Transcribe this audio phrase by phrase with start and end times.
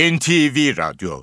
[0.00, 1.22] NTV Radyo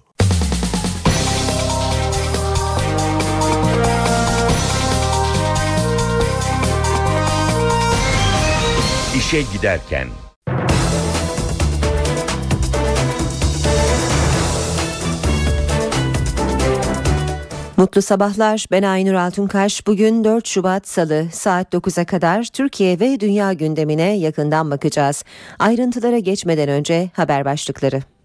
[9.18, 10.08] İşe Giderken
[17.78, 18.66] Mutlu sabahlar.
[18.72, 19.88] Ben Aynur Altunkaş.
[19.88, 25.24] Bugün 4 Şubat Salı saat 9'a kadar Türkiye ve dünya gündemine yakından bakacağız.
[25.60, 28.17] Ayrıntılara geçmeden önce haber başlıkları.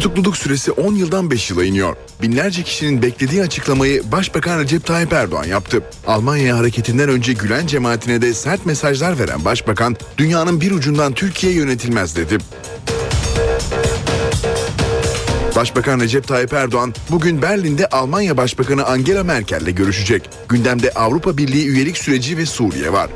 [0.00, 1.96] Tutukluluk süresi 10 yıldan 5 yıla iniyor.
[2.22, 5.82] Binlerce kişinin beklediği açıklamayı Başbakan Recep Tayyip Erdoğan yaptı.
[6.06, 12.16] Almanya hareketinden önce Gülen cemaatine de sert mesajlar veren Başbakan, dünyanın bir ucundan Türkiye yönetilmez
[12.16, 12.38] dedi.
[15.56, 20.30] Başbakan Recep Tayyip Erdoğan bugün Berlin'de Almanya Başbakanı Angela Merkel ile görüşecek.
[20.48, 23.10] Gündemde Avrupa Birliği üyelik süreci ve Suriye var.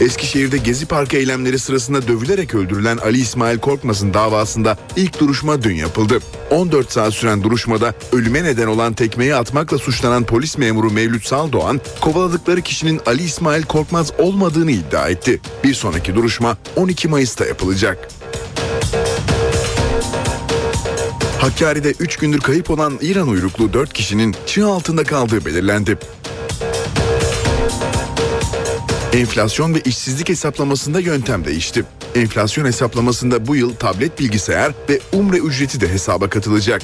[0.00, 6.18] Eskişehir'de Gezi Parkı eylemleri sırasında dövülerek öldürülen Ali İsmail Korkmaz'ın davasında ilk duruşma dün yapıldı.
[6.50, 12.62] 14 saat süren duruşmada ölüme neden olan tekmeyi atmakla suçlanan polis memuru Mevlüt Saldoğan, kovaladıkları
[12.62, 15.40] kişinin Ali İsmail Korkmaz olmadığını iddia etti.
[15.64, 18.08] Bir sonraki duruşma 12 Mayıs'ta yapılacak.
[21.38, 25.98] Hakkari'de 3 gündür kayıp olan İran uyruklu 4 kişinin çığ altında kaldığı belirlendi.
[29.12, 31.84] Enflasyon ve işsizlik hesaplamasında yöntem değişti.
[32.14, 36.82] Enflasyon hesaplamasında bu yıl tablet bilgisayar ve umre ücreti de hesaba katılacak.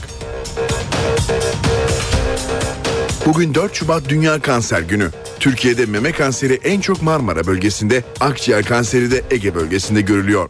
[3.26, 5.10] Bugün 4 Şubat Dünya Kanser Günü.
[5.40, 10.48] Türkiye'de meme kanseri en çok Marmara bölgesinde, akciğer kanseri de Ege bölgesinde görülüyor.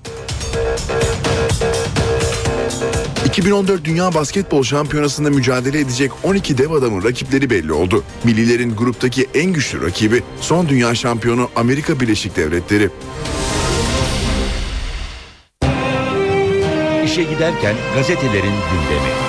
[3.34, 8.04] 2014 Dünya Basketbol Şampiyonası'nda mücadele edecek 12 dev adamın rakipleri belli oldu.
[8.24, 12.90] Millilerin gruptaki en güçlü rakibi son dünya şampiyonu Amerika Birleşik Devletleri.
[17.04, 19.23] İşe giderken gazetelerin gündemi.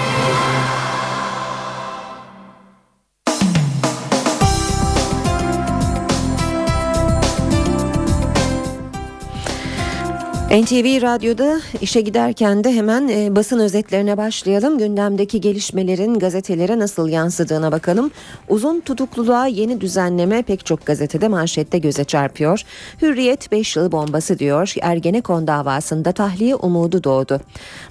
[10.62, 14.78] NTV Radyo'da işe giderken de hemen e, basın özetlerine başlayalım.
[14.78, 18.12] Gündemdeki gelişmelerin gazetelere nasıl yansıdığına bakalım.
[18.50, 22.62] Uzun tutukluluğa yeni düzenleme pek çok gazetede manşette göze çarpıyor.
[23.02, 24.74] Hürriyet 5 yıl bombası diyor.
[24.82, 27.42] Ergenekon davasında tahliye umudu doğdu.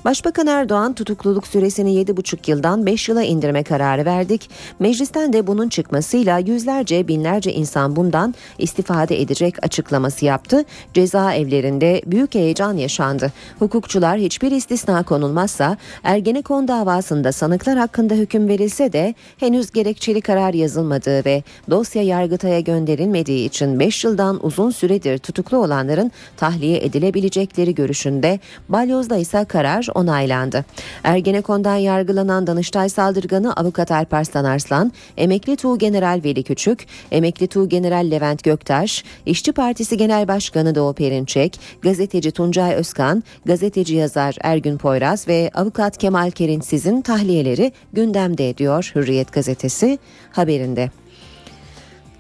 [0.05, 4.51] Başbakan Erdoğan tutukluluk süresini 7,5 yıldan 5 yıla indirme kararı verdik.
[4.79, 10.65] Meclisten de bunun çıkmasıyla yüzlerce binlerce insan bundan istifade edecek açıklaması yaptı.
[10.95, 13.33] Cezaevlerinde büyük heyecan yaşandı.
[13.59, 21.25] Hukukçular hiçbir istisna konulmazsa Ergenekon davasında sanıklar hakkında hüküm verilse de henüz gerekçeli karar yazılmadığı
[21.25, 29.17] ve dosya Yargıtay'a gönderilmediği için 5 yıldan uzun süredir tutuklu olanların tahliye edilebilecekleri görüşünde Balyoz'da
[29.17, 30.65] ise karar onaylandı.
[31.05, 38.11] Ergenekon'dan yargılanan Danıştay saldırganı avukat Alparslan Arslan, emekli Tuğ General Veli Küçük, emekli Tuğ General
[38.11, 45.29] Levent Göktaş, İşçi Partisi Genel Başkanı Doğu Perinçek, gazeteci Tuncay Özkan, gazeteci yazar Ergün Poyraz
[45.29, 49.99] ve avukat Kemal Kerinçsiz'in tahliyeleri gündemde diyor Hürriyet gazetesi
[50.33, 50.91] haberinde.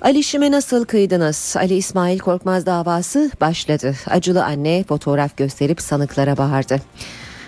[0.02, 1.54] Ali Şim'e nasıl kıydınız?
[1.58, 3.94] Ali İsmail Korkmaz davası başladı.
[4.06, 6.80] Acılı anne fotoğraf gösterip sanıklara bağırdı.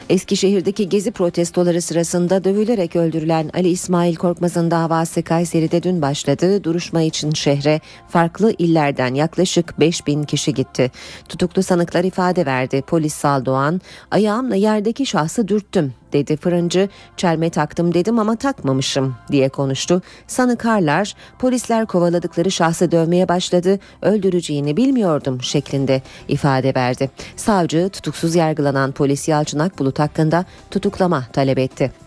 [0.09, 6.65] Eskişehir'deki gezi protestoları sırasında dövülerek öldürülen Ali İsmail Korkmaz'ın davası Kayseri'de dün başladı.
[6.65, 10.91] Duruşma için şehre farklı illerden yaklaşık 5 bin kişi gitti.
[11.29, 12.83] Tutuklu sanıklar ifade verdi.
[12.87, 13.81] Polis Saldoğan,
[14.11, 16.89] ayağımla yerdeki şahsı dürttüm dedi fırıncı.
[17.17, 20.03] Çelme taktım dedim ama takmamışım diye konuştu.
[20.27, 23.79] Sanıkarlar polisler kovaladıkları şahsı dövmeye başladı.
[24.03, 27.11] Öldüreceğini bilmiyordum şeklinde ifade verdi.
[27.37, 32.06] Savcı tutuksuz yargılanan polis Yalçın Akbulut hakkında tutuklama talep etti.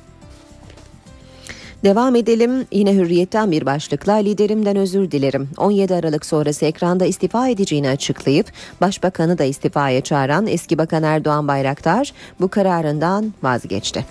[1.83, 5.49] Devam edelim yine hürriyetten bir başlıkla liderimden özür dilerim.
[5.57, 8.51] 17 Aralık sonrası ekranda istifa edeceğini açıklayıp
[8.81, 14.05] başbakanı da istifaya çağıran eski bakan Erdoğan Bayraktar bu kararından vazgeçti.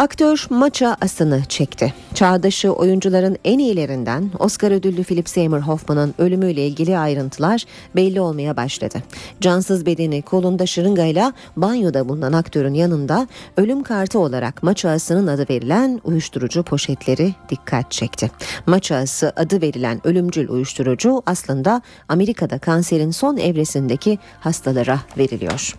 [0.00, 1.94] Aktör maça asını çekti.
[2.14, 7.64] Çağdaşı oyuncuların en iyilerinden Oscar ödüllü Philip Seymour Hoffman'ın ölümüyle ilgili ayrıntılar
[7.96, 9.02] belli olmaya başladı.
[9.40, 16.00] Cansız bedeni kolunda şırıngayla banyoda bulunan aktörün yanında ölüm kartı olarak maça asının adı verilen
[16.04, 18.30] uyuşturucu poşetleri dikkat çekti.
[18.66, 25.74] Maça ası adı verilen ölümcül uyuşturucu aslında Amerika'da kanserin son evresindeki hastalara veriliyor.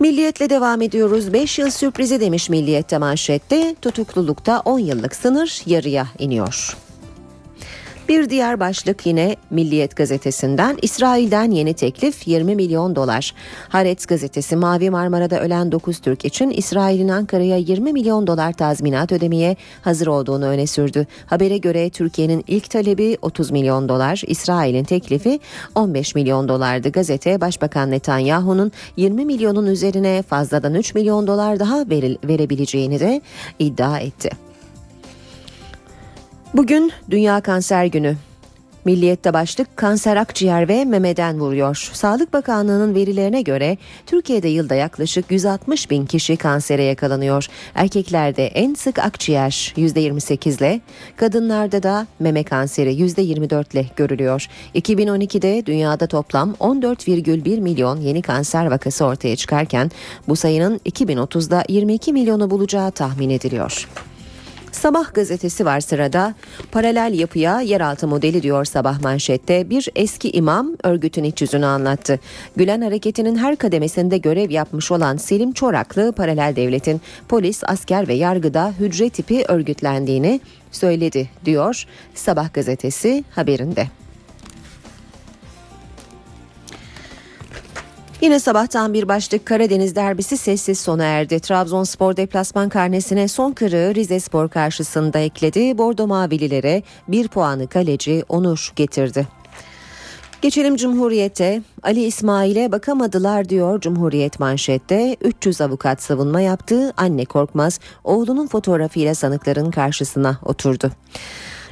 [0.00, 1.32] Milliyetle devam ediyoruz.
[1.32, 3.74] 5 yıl sürprizi demiş Milliyet'te manşette.
[3.82, 6.76] Tutuklulukta 10 yıllık sınır yarıya iniyor.
[8.08, 13.34] Bir diğer başlık yine Milliyet gazetesinden İsrail'den yeni teklif 20 milyon dolar.
[13.68, 19.56] Haaretz gazetesi Mavi Marmara'da ölen 9 Türk için İsrail'in Ankara'ya 20 milyon dolar tazminat ödemeye
[19.82, 21.06] hazır olduğunu öne sürdü.
[21.26, 25.40] Habere göre Türkiye'nin ilk talebi 30 milyon dolar, İsrail'in teklifi
[25.74, 26.88] 15 milyon dolardı.
[26.88, 33.20] Gazete Başbakan Netanyahu'nun 20 milyonun üzerine fazladan 3 milyon dolar daha veril, verebileceğini de
[33.58, 34.53] iddia etti.
[36.54, 38.16] Bugün Dünya Kanser Günü.
[38.84, 41.90] Milliyette başlık kanser akciğer ve memeden vuruyor.
[41.92, 47.46] Sağlık Bakanlığı'nın verilerine göre Türkiye'de yılda yaklaşık 160 bin kişi kansere yakalanıyor.
[47.74, 50.80] Erkeklerde en sık akciğer %28 ile,
[51.16, 54.46] kadınlarda da meme kanseri %24 ile görülüyor.
[54.74, 59.90] 2012'de dünyada toplam 14,1 milyon yeni kanser vakası ortaya çıkarken
[60.28, 63.88] bu sayının 2030'da 22 milyonu bulacağı tahmin ediliyor.
[64.74, 66.34] Sabah gazetesi var sırada.
[66.72, 69.70] Paralel yapıya yeraltı modeli diyor sabah manşette.
[69.70, 72.20] Bir eski imam örgütün iç yüzünü anlattı.
[72.56, 78.72] Gülen hareketinin her kademesinde görev yapmış olan Selim Çoraklı paralel devletin polis, asker ve yargıda
[78.80, 80.40] hücre tipi örgütlendiğini
[80.72, 81.84] söyledi diyor
[82.14, 84.03] Sabah gazetesi haberinde.
[88.24, 91.40] Yine sabahtan bir başlık Karadeniz derbisi sessiz sona erdi.
[91.40, 95.78] Trabzonspor deplasman karnesine son kırığı Rize Spor karşısında ekledi.
[95.78, 99.28] Bordo Mavililere bir puanı kaleci Onur getirdi.
[100.42, 101.62] Geçelim Cumhuriyet'e.
[101.82, 105.16] Ali İsmail'e bakamadılar diyor Cumhuriyet manşette.
[105.20, 106.92] 300 avukat savunma yaptı.
[106.96, 110.90] Anne Korkmaz oğlunun fotoğrafıyla sanıkların karşısına oturdu.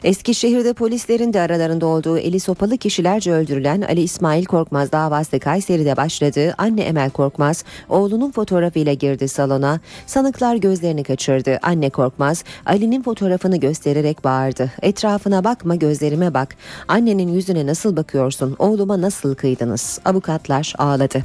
[0.04, 6.54] Eskişehir'de polislerin de aralarında olduğu eli sopalı kişilerce öldürülen Ali İsmail Korkmaz davası Kayseri'de başladı.
[6.58, 9.80] Anne Emel Korkmaz oğlunun fotoğrafıyla girdi salona.
[10.06, 11.58] Sanıklar gözlerini kaçırdı.
[11.62, 14.70] Anne Korkmaz Ali'nin fotoğrafını göstererek bağırdı.
[14.82, 16.56] Etrafına bakma gözlerime bak.
[16.88, 18.56] Annenin yüzüne nasıl bakıyorsun?
[18.58, 20.00] Oğluma nasıl kıydınız?
[20.04, 21.24] Avukatlar ağladı.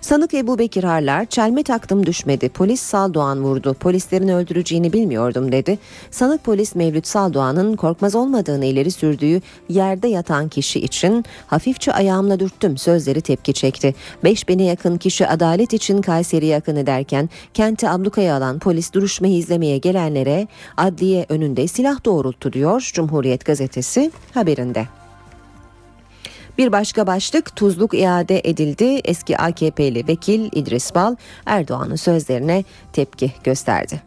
[0.00, 2.48] Sanık Ebu Bekir Harlar çelme taktım düşmedi.
[2.48, 3.74] Polis Saldoğan vurdu.
[3.74, 5.78] Polislerin öldüreceğini bilmiyordum dedi.
[6.10, 12.78] Sanık polis Mevlüt Saldoğan'ın Korkmaz olmadığını ileri sürdüğü yerde yatan kişi için hafifçe ayağımla dürttüm
[12.78, 13.94] sözleri tepki çekti.
[14.24, 19.78] Beş bine yakın kişi adalet için Kayseri'ye yakın ederken kenti ablukaya alan polis duruşmayı izlemeye
[19.78, 24.86] gelenlere adliye önünde silah doğrulttu diyor Cumhuriyet gazetesi haberinde.
[26.58, 29.00] Bir başka başlık tuzluk iade edildi.
[29.04, 31.16] Eski AKP'li vekil İdris Bal
[31.46, 34.02] Erdoğan'ın sözlerine tepki gösterdi.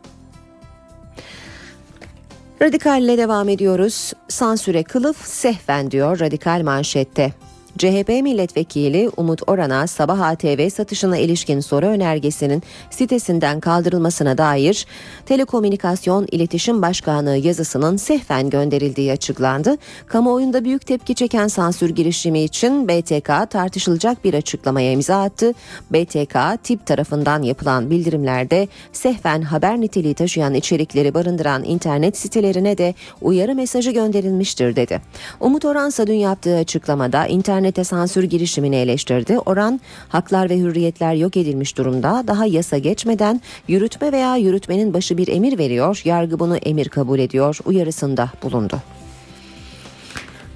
[2.61, 4.13] Radikalle devam ediyoruz.
[4.27, 7.33] Sansüre kılıf sehven diyor radikal manşette.
[7.81, 14.85] CHP milletvekili Umut Oran'a Sabah ATV satışına ilişkin soru önergesinin sitesinden kaldırılmasına dair
[15.25, 19.77] Telekomünikasyon İletişim Başkanlığı yazısının sehven gönderildiği açıklandı.
[20.07, 25.53] Kamuoyunda büyük tepki çeken sansür girişimi için BTK tartışılacak bir açıklamaya imza attı.
[25.91, 33.55] BTK tip tarafından yapılan bildirimlerde sehven haber niteliği taşıyan içerikleri barındıran internet sitelerine de uyarı
[33.55, 35.01] mesajı gönderilmiştir dedi.
[35.39, 39.39] Umut Oransa dün yaptığı açıklamada internet internete sansür girişimini eleştirdi.
[39.39, 39.79] Oran
[40.09, 42.23] haklar ve hürriyetler yok edilmiş durumda.
[42.27, 46.01] Daha yasa geçmeden yürütme veya yürütmenin başı bir emir veriyor.
[46.05, 48.81] Yargı bunu emir kabul ediyor uyarısında bulundu.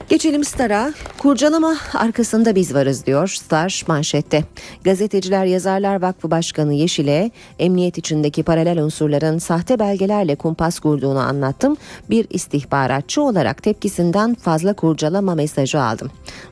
[0.10, 0.94] Geçelim Star'a.
[1.18, 4.44] Kurcalama arkasında biz varız diyor Star manşette.
[4.84, 11.78] Gazeteciler Yazarlar Vakfı Başkanı Yeşil'e emniyet içindeki paralel unsurların sahte belgelerle kumpas kurduğunu anlattım.
[12.10, 16.12] Bir istihbaratçı olarak tepkisinden fazla kurcalama mesajı aldım.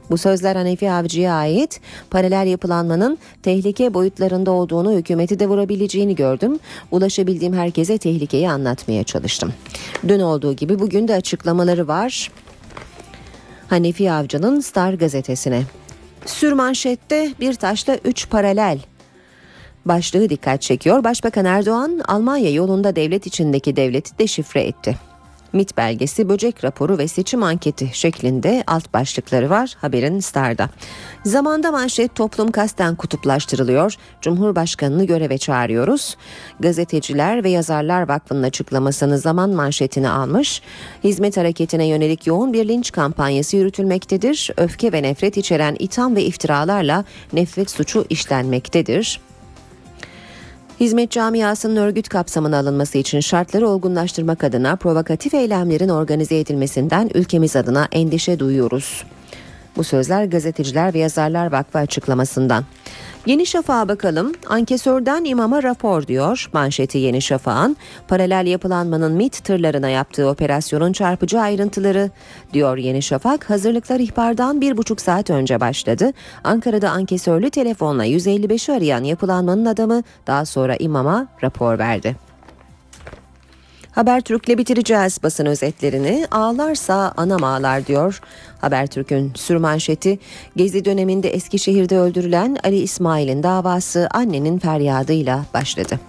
[0.09, 6.59] Bu sözler Hanefi Avcı'ya ait paralel yapılanmanın tehlike boyutlarında olduğunu hükümeti de vurabileceğini gördüm.
[6.91, 9.53] Ulaşabildiğim herkese tehlikeyi anlatmaya çalıştım.
[10.07, 12.31] Dün olduğu gibi bugün de açıklamaları var.
[13.69, 15.63] Hanefi Avcı'nın Star gazetesine.
[16.25, 18.79] Sürmanşette bir taşla üç paralel
[19.85, 21.03] başlığı dikkat çekiyor.
[21.03, 24.95] Başbakan Erdoğan Almanya yolunda devlet içindeki devleti deşifre etti.
[25.53, 30.69] MIT belgesi, böcek raporu ve seçim anketi şeklinde alt başlıkları var haberin Star'da.
[31.25, 33.95] Zamanda manşet toplum kasten kutuplaştırılıyor.
[34.21, 36.17] Cumhurbaşkanını göreve çağırıyoruz.
[36.59, 40.61] Gazeteciler ve Yazarlar Vakfı'nın açıklamasını zaman manşetine almış.
[41.03, 44.51] Hizmet hareketine yönelik yoğun bir linç kampanyası yürütülmektedir.
[44.57, 49.19] Öfke ve nefret içeren itham ve iftiralarla nefret suçu işlenmektedir.
[50.79, 57.87] Hizmet camiasının örgüt kapsamına alınması için şartları olgunlaştırmak adına provokatif eylemlerin organize edilmesinden ülkemiz adına
[57.91, 59.03] endişe duyuyoruz.
[59.77, 62.65] Bu sözler gazeteciler ve yazarlar vakfı açıklamasından.
[63.25, 64.31] Yeni Şafak'a bakalım.
[64.49, 67.77] Ankesörden imama rapor diyor manşeti Yeni Şafak'ın.
[68.07, 72.09] Paralel yapılanmanın MIT tırlarına yaptığı operasyonun çarpıcı ayrıntıları
[72.53, 73.49] diyor Yeni Şafak.
[73.49, 76.11] Hazırlıklar ihbardan bir buçuk saat önce başladı.
[76.43, 82.32] Ankara'da ankesörlü telefonla 155'i arayan yapılanmanın adamı daha sonra imama rapor verdi.
[83.95, 86.27] Habertürk'le bitireceğiz basın özetlerini.
[86.31, 88.21] Ağlarsa anam ağlar diyor.
[88.61, 90.19] Habertürk'ün sürmanşeti
[90.55, 95.99] Gezi döneminde Eskişehir'de öldürülen Ali İsmail'in davası annenin feryadıyla başladı.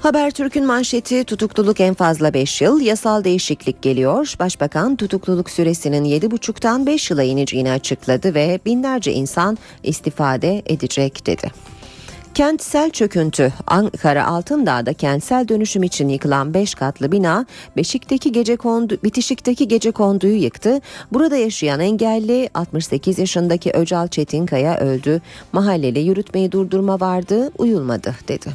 [0.00, 4.34] Habertürk'ün manşeti tutukluluk en fazla 5 yıl, yasal değişiklik geliyor.
[4.38, 11.73] Başbakan tutukluluk süresinin 7,5'tan 5 yıla ineceğini açıkladı ve binlerce insan istifade edecek dedi.
[12.34, 19.68] Kentsel çöküntü Ankara Altındağ'da kentsel dönüşüm için yıkılan 5 katlı bina Beşik'teki gece kondu, bitişikteki
[19.68, 20.80] gece konduyu yıktı.
[21.12, 25.20] Burada yaşayan engelli 68 yaşındaki Öcal Çetinkaya öldü.
[25.52, 28.50] Mahalleli yürütmeyi durdurma vardı uyulmadı dedi.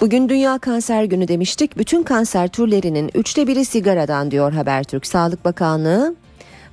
[0.00, 1.78] Bugün Dünya Kanser Günü demiştik.
[1.78, 5.06] Bütün kanser türlerinin üçte biri sigaradan diyor Habertürk.
[5.06, 6.14] Sağlık Bakanlığı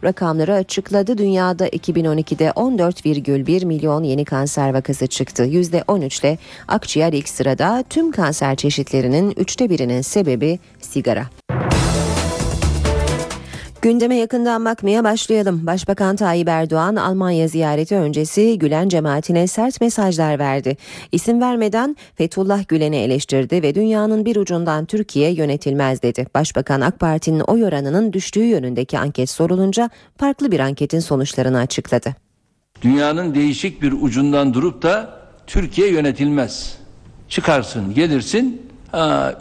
[0.04, 1.18] rakamları açıkladı.
[1.18, 5.46] Dünyada 2012'de 14,1 milyon yeni kanser vakası çıktı.
[5.46, 6.38] %13 ile
[6.68, 11.26] akciğer ilk sırada tüm kanser çeşitlerinin üçte birinin sebebi sigara.
[13.82, 15.68] Gündeme yakından bakmaya başlayalım.
[15.68, 20.78] Başbakan Tayyip Erdoğan Almanya ziyareti öncesi Gülen cemaatine sert mesajlar verdi.
[21.12, 26.28] İsim vermeden Fethullah Gülen'i eleştirdi ve dünyanın bir ucundan Türkiye yönetilmez dedi.
[26.36, 32.16] Başbakan AK Parti'nin oy oranının düştüğü yönündeki anket sorulunca farklı bir anketin sonuçlarını açıkladı.
[32.82, 36.78] Dünyanın değişik bir ucundan durup da Türkiye yönetilmez.
[37.30, 38.62] Çıkarsın, gelirsin,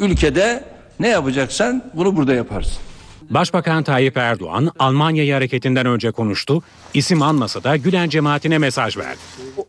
[0.01, 0.65] ülkede
[1.01, 2.86] ne yapacaksan bunu burada yaparsın.
[3.31, 6.63] Başbakan Tayyip Erdoğan Almanya'yı hareketinden önce konuştu.
[6.95, 9.19] İsim anmasa da Gülen cemaatine mesaj verdi.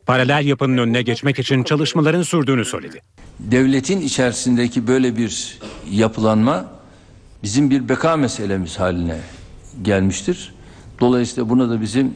[0.06, 3.02] Paralel yapının önüne geçmek için çalışmaların sürdüğünü söyledi.
[3.40, 5.60] Devletin içerisindeki böyle bir
[5.92, 6.66] yapılanma
[7.44, 9.18] bizim bir beka meselemiz haline
[9.82, 10.54] gelmiştir.
[11.00, 12.14] Dolayısıyla buna da bizim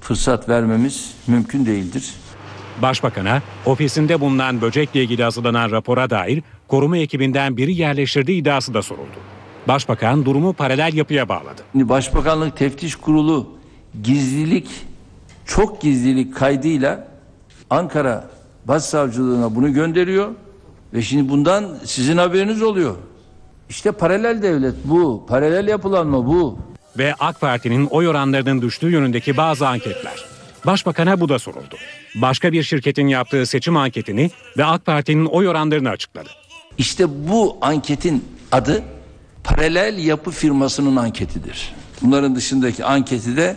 [0.00, 2.10] fırsat vermemiz mümkün değildir.
[2.82, 9.33] Başbakan'a ofisinde bulunan böcekle ilgili hazırlanan rapora dair koruma ekibinden biri yerleştirdiği iddiası da soruldu.
[9.68, 11.62] Başbakan durumu paralel yapıya bağladı.
[11.74, 13.58] Başbakanlık Teftiş Kurulu
[14.02, 14.68] gizlilik,
[15.46, 17.08] çok gizlilik kaydıyla
[17.70, 18.30] Ankara
[18.64, 20.28] Başsavcılığına bunu gönderiyor
[20.94, 22.96] ve şimdi bundan sizin haberiniz oluyor.
[23.68, 26.58] İşte paralel devlet bu, paralel yapılanma bu.
[26.98, 30.24] Ve AK Parti'nin oy oranlarının düştüğü yönündeki bazı anketler.
[30.66, 31.76] Başbakan'a bu da soruldu.
[32.14, 36.28] Başka bir şirketin yaptığı seçim anketini ve AK Parti'nin oy oranlarını açıkladı.
[36.78, 38.82] İşte bu anketin adı
[39.44, 41.74] paralel yapı firmasının anketidir.
[42.02, 43.56] Bunların dışındaki anketi de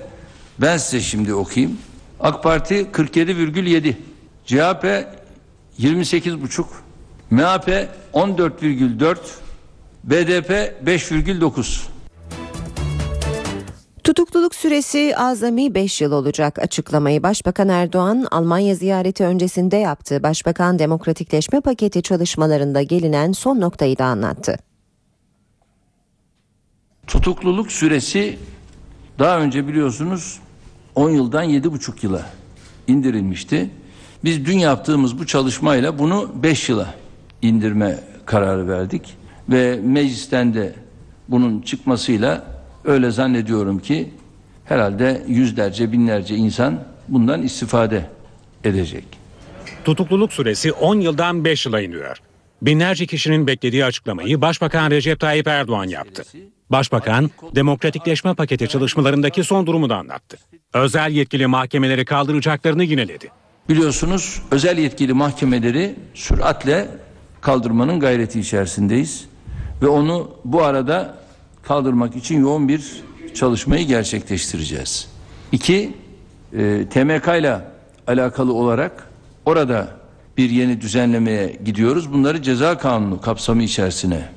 [0.62, 1.78] ben size şimdi okuyayım.
[2.20, 3.94] AK Parti 47,7,
[4.46, 5.08] CHP
[5.80, 6.66] 28,5,
[7.30, 9.18] MHP 14,4,
[10.04, 10.50] BDP
[10.86, 11.88] 5,9.
[14.04, 20.24] Tutukluluk süresi azami 5 yıl olacak açıklamayı Başbakan Erdoğan Almanya ziyareti öncesinde yaptı.
[20.24, 24.67] Başbakan demokratikleşme paketi çalışmalarında gelinen son noktayı da anlattı.
[27.08, 28.38] Tutukluluk süresi
[29.20, 30.40] daha önce biliyorsunuz
[30.96, 32.26] 10 yıldan 7,5 yıla
[32.88, 33.70] indirilmişti.
[34.24, 36.94] Biz dün yaptığımız bu çalışmayla bunu 5 yıla
[37.42, 39.14] indirme kararı verdik
[39.50, 40.76] ve meclisten de
[41.28, 42.46] bunun çıkmasıyla
[42.86, 44.14] öyle zannediyorum ki
[44.66, 48.10] herhalde yüzlerce binlerce insan bundan istifade
[48.64, 49.06] edecek.
[49.86, 52.18] Tutukluluk süresi 10 yıldan 5 yıla iniyor.
[52.62, 56.24] Binlerce kişinin beklediği açıklamayı Başbakan Recep Tayyip Erdoğan yaptı.
[56.70, 60.38] Başbakan, demokratikleşme paketi çalışmalarındaki son durumu da anlattı.
[60.74, 63.32] Özel yetkili mahkemeleri kaldıracaklarını yineledi.
[63.70, 66.88] Biliyorsunuz özel yetkili mahkemeleri süratle
[67.42, 69.26] kaldırmanın gayreti içerisindeyiz.
[69.82, 71.18] Ve onu bu arada
[71.64, 73.04] kaldırmak için yoğun bir
[73.36, 75.08] çalışmayı gerçekleştireceğiz.
[75.52, 75.94] İki,
[76.54, 77.62] e, TMK ile
[78.08, 79.10] alakalı olarak
[79.46, 79.88] orada
[80.38, 82.14] bir yeni düzenlemeye gidiyoruz.
[82.14, 84.37] Bunları ceza kanunu kapsamı içerisine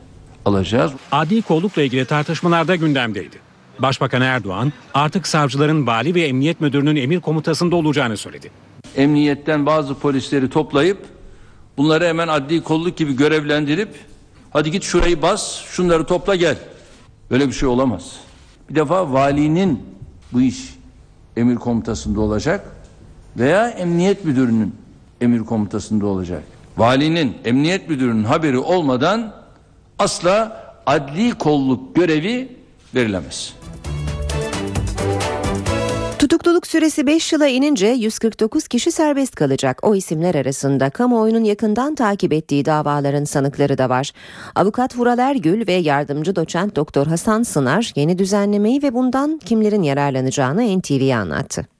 [0.50, 0.92] alacağız.
[1.12, 3.36] Adli kollukla ilgili tartışmalar da gündemdeydi.
[3.78, 8.50] Başbakan Erdoğan artık savcıların vali ve emniyet müdürünün emir komutasında olacağını söyledi.
[8.96, 10.98] Emniyetten bazı polisleri toplayıp
[11.76, 13.88] bunları hemen adli kolluk gibi görevlendirip
[14.50, 16.58] hadi git şurayı bas şunları topla gel.
[17.30, 18.16] Böyle bir şey olamaz.
[18.70, 19.82] Bir defa valinin
[20.32, 20.74] bu iş
[21.36, 22.76] emir komutasında olacak
[23.36, 24.74] veya emniyet müdürünün
[25.20, 26.42] emir komutasında olacak.
[26.76, 29.39] Valinin, emniyet müdürünün haberi olmadan
[30.00, 32.48] asla adli kolluk görevi
[32.94, 33.54] verilemez.
[36.18, 39.78] Tutukluluk süresi 5 yıla inince 149 kişi serbest kalacak.
[39.82, 44.12] O isimler arasında kamuoyunun yakından takip ettiği davaların sanıkları da var.
[44.54, 50.78] Avukat Vural Ergül ve yardımcı doçent Doktor Hasan Sınar yeni düzenlemeyi ve bundan kimlerin yararlanacağını
[50.78, 51.79] NTV'ye anlattı.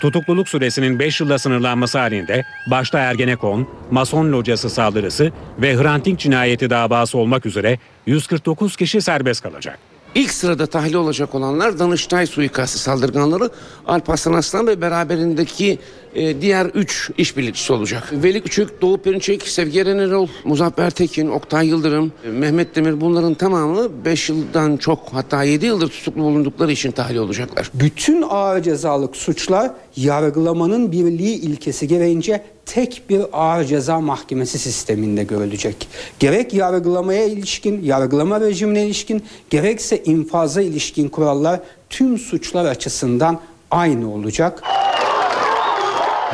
[0.00, 6.70] Tutukluluk süresinin 5 yılla sınırlanması halinde başta Ergenekon, Mason locası saldırısı ve Hrant Dink cinayeti
[6.70, 9.89] davası olmak üzere 149 kişi serbest kalacak.
[10.14, 13.50] İlk sırada tahliye olacak olanlar Danıştay suikastı saldırganları
[13.86, 15.78] Alparslan Aslan ve beraberindeki
[16.14, 18.12] e, diğer 3 işbirlikçisi olacak.
[18.12, 24.04] Veli Küçük, Doğu Perinçek, Sevgi Eren Muzaffer Tekin, Oktay Yıldırım, e, Mehmet Demir bunların tamamı
[24.04, 27.70] 5 yıldan çok hatta 7 yıldır tutuklu bulundukları için tahliye olacaklar.
[27.74, 35.88] Bütün ağır cezalık suçlar yargılamanın birliği ilkesi gereğince tek bir ağır ceza mahkemesi sisteminde görülecek.
[36.18, 41.60] Gerek yargılamaya ilişkin, yargılama rejimine ilişkin, gerekse infaza ilişkin kurallar
[41.90, 44.62] tüm suçlar açısından aynı olacak.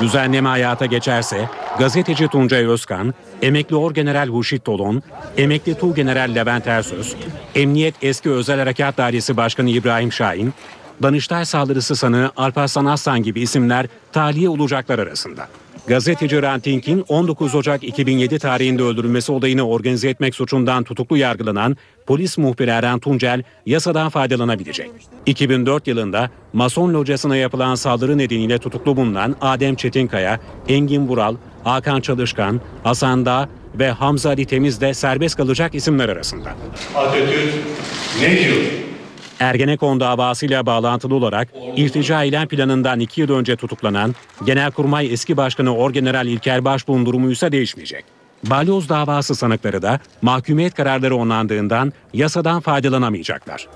[0.01, 5.03] Düzenleme hayata geçerse gazeteci Tuncay Özkan, emekli Orgeneral Hurşit Dolon,
[5.37, 7.15] emekli Tuğgeneral Levent Ersöz,
[7.55, 10.55] Emniyet Eski Özel Harekat Dairesi Başkanı İbrahim Şahin,
[11.03, 15.49] Danıştay saldırısı sanığı Alparslan Aslan gibi isimler tahliye olacaklar arasında.
[15.87, 21.77] Gazeteci Rantink'in 19 Ocak 2007 tarihinde öldürülmesi olayını organize etmek suçundan tutuklu yargılanan
[22.07, 24.91] polis muhbiri Eren Tuncel yasadan faydalanabilecek.
[25.27, 32.61] 2004 yılında Mason locasına yapılan saldırı nedeniyle tutuklu bulunan Adem Çetinkaya, Engin Vural, Hakan Çalışkan,
[32.83, 36.55] Hasan Dağ ve Hamza Ali Temiz de serbest kalacak isimler arasında.
[36.95, 37.55] Atatürk
[38.21, 38.86] ne diyor?
[39.41, 44.15] Ergenekon davasıyla bağlantılı olarak irtica eylem planından iki yıl önce tutuklanan
[44.45, 48.05] Genelkurmay eski başkanı Orgeneral İlker Başbuğ'un durumu ise değişmeyecek.
[48.45, 53.69] Balyoz davası sanıkları da mahkumiyet kararları onlandığından yasadan faydalanamayacaklar.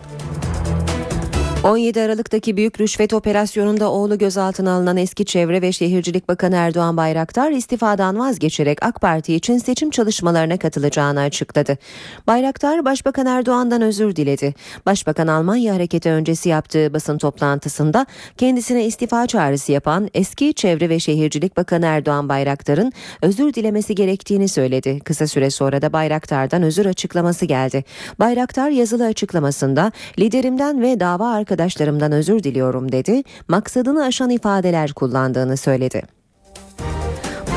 [1.65, 7.51] 17 Aralık'taki büyük rüşvet operasyonunda oğlu gözaltına alınan eski Çevre ve Şehircilik Bakanı Erdoğan Bayraktar
[7.51, 11.79] istifadan vazgeçerek AK Parti için seçim çalışmalarına katılacağını açıkladı.
[12.27, 14.55] Bayraktar Başbakan Erdoğan'dan özür diledi.
[14.87, 18.07] Başbakan Almanya hareketi öncesi yaptığı basın toplantısında
[18.39, 25.01] kendisine istifa çağrısı yapan eski Çevre ve Şehircilik Bakanı Erdoğan Bayraktar'ın özür dilemesi gerektiğini söyledi.
[25.01, 27.85] Kısa süre sonra da Bayraktar'dan özür açıklaması geldi.
[28.19, 33.23] Bayraktar yazılı açıklamasında liderimden ve dava arkadaşlarımdan arkadaşlarımdan özür diliyorum dedi.
[33.49, 36.03] Maksadını aşan ifadeler kullandığını söyledi.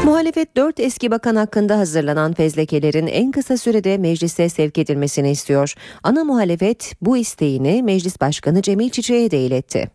[0.05, 5.73] Muhalefet 4 eski bakan hakkında hazırlanan fezlekelerin en kısa sürede meclise sevk edilmesini istiyor.
[6.03, 9.91] Ana muhalefet bu isteğini Meclis Başkanı Cemil Çiçek'e de iletti.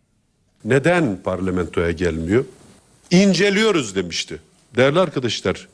[0.64, 2.44] Neden parlamentoya gelmiyor?
[3.10, 4.38] İnceliyoruz demişti.
[4.76, 5.68] Değerli arkadaşlar,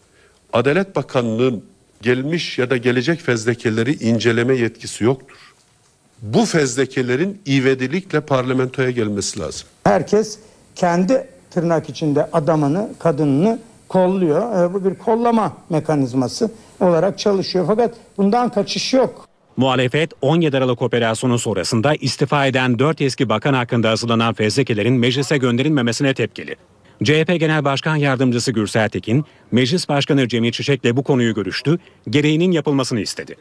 [0.52, 1.64] Adalet Bakanlığı'nın
[2.02, 5.53] gelmiş ya da gelecek fezlekeleri inceleme yetkisi yoktur
[6.22, 9.68] bu fezlekelerin ivedilikle parlamentoya gelmesi lazım.
[9.84, 10.38] Herkes
[10.74, 14.70] kendi tırnak içinde adamını, kadınını kolluyor.
[14.70, 16.50] E, bu bir kollama mekanizması
[16.80, 17.64] olarak çalışıyor.
[17.66, 19.28] Fakat bundan kaçış yok.
[19.56, 26.14] Muhalefet 17 Aralık operasyonu sonrasında istifa eden 4 eski bakan hakkında hazırlanan fezlekelerin meclise gönderilmemesine
[26.14, 26.56] tepkili.
[27.04, 31.78] CHP Genel Başkan Yardımcısı Gürsel Tekin, Meclis Başkanı Cemil Çiçek'le bu konuyu görüştü,
[32.10, 33.36] gereğinin yapılmasını istedi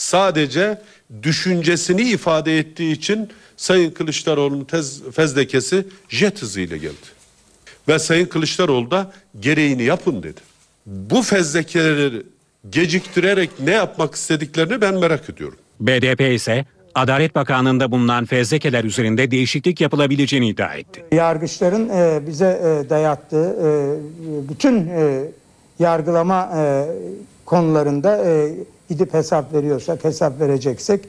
[0.00, 0.78] sadece
[1.22, 7.06] düşüncesini ifade ettiği için Sayın Kılıçdaroğlu'nun tez, fezlekesi jet hızıyla geldi.
[7.88, 10.40] Ve Sayın Kılıçdaroğlu da gereğini yapın dedi.
[10.86, 12.22] Bu fezlekeleri
[12.70, 15.58] geciktirerek ne yapmak istediklerini ben merak ediyorum.
[15.80, 21.04] BDP ise Adalet Bakanlığı'nda bulunan fezlekeler üzerinde değişiklik yapılabileceğini iddia etti.
[21.12, 23.68] Yargıçların e, bize e, dayattığı e,
[24.48, 24.90] bütün
[25.78, 26.50] yargılama
[27.44, 28.24] konularında
[28.90, 31.00] gidip hesap veriyorsak, hesap vereceksek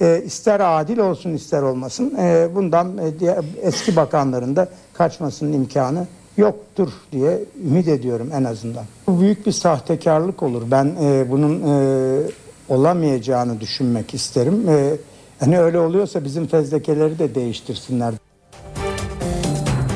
[0.00, 6.06] e, ister adil olsun ister olmasın e, bundan e, diye, eski bakanların da kaçmasının imkanı
[6.36, 8.84] yoktur diye ümit ediyorum en azından.
[9.06, 10.62] Bu büyük bir sahtekarlık olur.
[10.70, 12.22] Ben e, bunun e,
[12.68, 14.68] olamayacağını düşünmek isterim.
[14.68, 14.96] E,
[15.40, 18.14] hani öyle oluyorsa bizim fezlekeleri de değiştirsinler.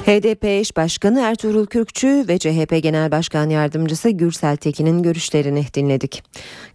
[0.06, 6.22] HDP eş başkanı Ertuğrul Kürkçü ve CHP Genel Başkan Yardımcısı Gürsel Tekin'in görüşlerini dinledik.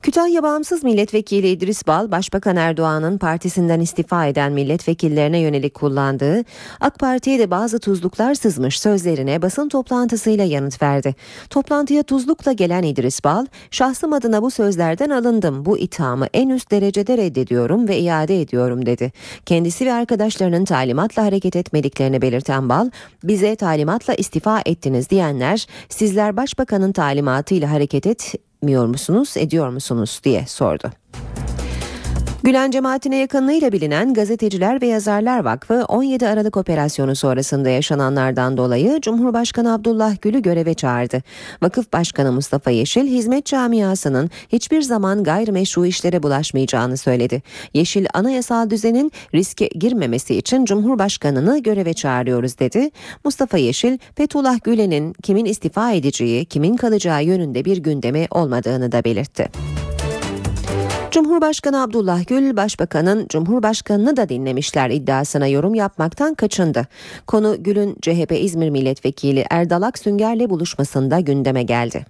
[0.02, 6.44] Kütahya Bağımsız Milletvekili İdris Bal, Başbakan Erdoğan'ın partisinden istifa eden milletvekillerine yönelik kullandığı
[6.80, 11.16] AK Parti'ye de bazı tuzluklar sızmış sözlerine basın toplantısıyla yanıt verdi.
[11.50, 15.66] Toplantıya tuzlukla gelen İdris Bal, şahsım adına bu sözlerden alındım.
[15.66, 19.12] Bu ithamı en üst derecede reddediyorum ve iade ediyorum dedi.
[19.46, 22.90] Kendisi ve arkadaşlarının talimatla hareket etmediklerini belirten Bal,
[23.24, 30.92] bize talimatla istifa ettiniz diyenler sizler başbakanın talimatıyla hareket etmiyor musunuz, ediyor musunuz diye sordu.
[32.48, 39.74] Gülen cemaatine yakınlığıyla bilinen Gazeteciler ve Yazarlar Vakfı 17 Aralık operasyonu sonrasında yaşananlardan dolayı Cumhurbaşkanı
[39.74, 41.24] Abdullah Gül'ü göreve çağırdı.
[41.62, 47.42] Vakıf Başkanı Mustafa Yeşil hizmet camiasının hiçbir zaman gayrimeşru işlere bulaşmayacağını söyledi.
[47.74, 52.92] Yeşil anayasal düzenin riske girmemesi için Cumhurbaşkanını göreve çağırıyoruz dedi.
[53.24, 59.50] Mustafa Yeşil Fethullah Gülen'in kimin istifa edeceği, kimin kalacağı yönünde bir gündemi olmadığını da belirtti.
[61.12, 66.88] Cumhurbaşkanı Abdullah Gül, Başbakanın Cumhurbaşkanını da dinlemişler iddiasına yorum yapmaktan kaçındı.
[67.28, 72.06] Konu Gül'ün CHP İzmir Milletvekili Erdal Aksünger'le buluşmasında gündeme geldi.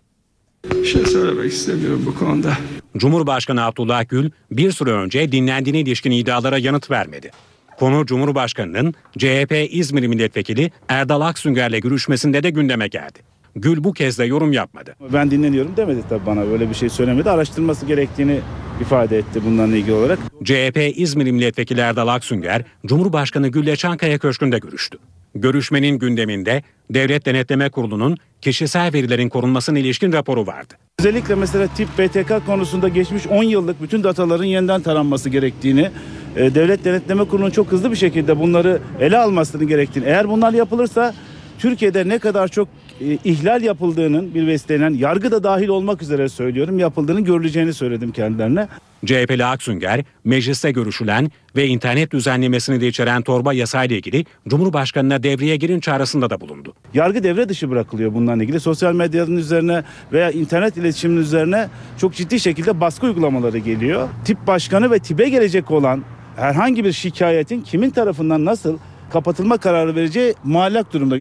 [0.72, 2.54] Bir şey söylemek istemiyorum bu konuda.
[2.98, 7.32] Cumhurbaşkanı Abdullah Gül bir süre önce dinlendiğine ilişkin iddialara yanıt vermedi.
[7.80, 13.20] Konu Cumhurbaşkanı'nın CHP İzmir Milletvekili Erdal Aksünger'le görüşmesinde de gündeme geldi.
[13.60, 14.96] Gül bu kez de yorum yapmadı.
[15.14, 17.30] Ben dinleniyorum demedi tabii bana böyle bir şey söylemedi.
[17.30, 18.40] Araştırması gerektiğini
[18.82, 20.20] ifade etti bunlarla ilgili olarak.
[20.44, 24.98] CHP İzmir Milletvekili Erdal Aksünger, Cumhurbaşkanı Gül'le Çankaya Köşkü'nde görüştü.
[25.36, 30.74] Görüşmenin gündeminde Devlet Denetleme Kurulu'nun kişisel verilerin korunmasına ilişkin raporu vardı.
[31.00, 35.90] Özellikle mesela tip BTK konusunda geçmiş 10 yıllık bütün dataların yeniden taranması gerektiğini,
[36.36, 41.14] e, Devlet Denetleme Kurulu'nun çok hızlı bir şekilde bunları ele almasını gerektiğini, eğer bunlar yapılırsa
[41.60, 42.68] Türkiye'de ne kadar çok
[43.02, 48.68] e, ihlal yapıldığının bir vesileyle yargı da dahil olmak üzere söylüyorum yapıldığını görüleceğini söyledim kendilerine.
[49.06, 55.80] CHP'li Aksünger, mecliste görüşülen ve internet düzenlemesini de içeren torba yasayla ilgili Cumhurbaşkanı'na devreye girin
[55.80, 56.74] çağrısında da bulundu.
[56.94, 58.60] Yargı devre dışı bırakılıyor bunlarla ilgili.
[58.60, 59.84] Sosyal medyanın üzerine
[60.14, 64.10] veya internet iletişiminin üzerine çok ciddi şekilde baskı uygulamaları geliyor.
[64.26, 66.04] Tip başkanı ve tipe gelecek olan
[66.36, 68.78] herhangi bir şikayetin kimin tarafından nasıl
[69.10, 71.20] kapatılma kararı vereceği muallak durumda.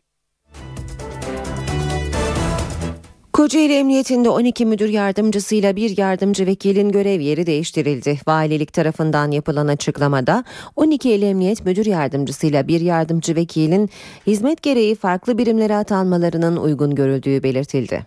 [3.37, 8.18] Kocaeli Emniyetinde 12 müdür yardımcısıyla bir yardımcı vekilin görev yeri değiştirildi.
[8.27, 10.44] Valilik tarafından yapılan açıklamada
[10.77, 13.90] 12 il emniyet müdür yardımcısıyla bir yardımcı vekilin
[14.27, 18.07] hizmet gereği farklı birimlere atanmalarının uygun görüldüğü belirtildi.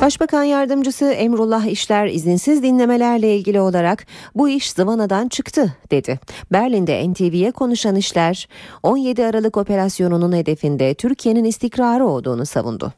[0.00, 6.20] Başbakan yardımcısı Emrullah İşler izinsiz dinlemelerle ilgili olarak bu iş zıvanadan çıktı dedi.
[6.52, 8.48] Berlin'de NTV'ye konuşan İşler
[8.82, 12.92] 17 Aralık operasyonunun hedefinde Türkiye'nin istikrarı olduğunu savundu.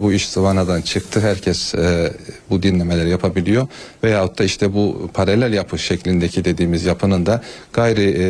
[0.00, 1.20] Bu iş sıvanadan çıktı.
[1.20, 2.12] Herkes e,
[2.50, 3.68] bu dinlemeleri yapabiliyor.
[4.04, 8.26] Veyahut da işte bu paralel yapı şeklindeki dediğimiz yapının da gayri e,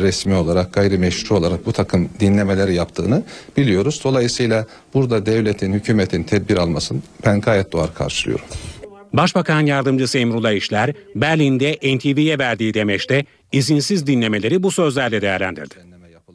[0.00, 3.22] resmi olarak, gayri meşru olarak bu takım dinlemeleri yaptığını
[3.56, 4.00] biliyoruz.
[4.04, 8.44] Dolayısıyla burada devletin, hükümetin tedbir almasını ben gayet doğal karşılıyorum.
[9.12, 15.74] Başbakan yardımcısı Emrullah İşler, Berlin'de NTV'ye verdiği demeçte izinsiz dinlemeleri bu sözlerle değerlendirdi.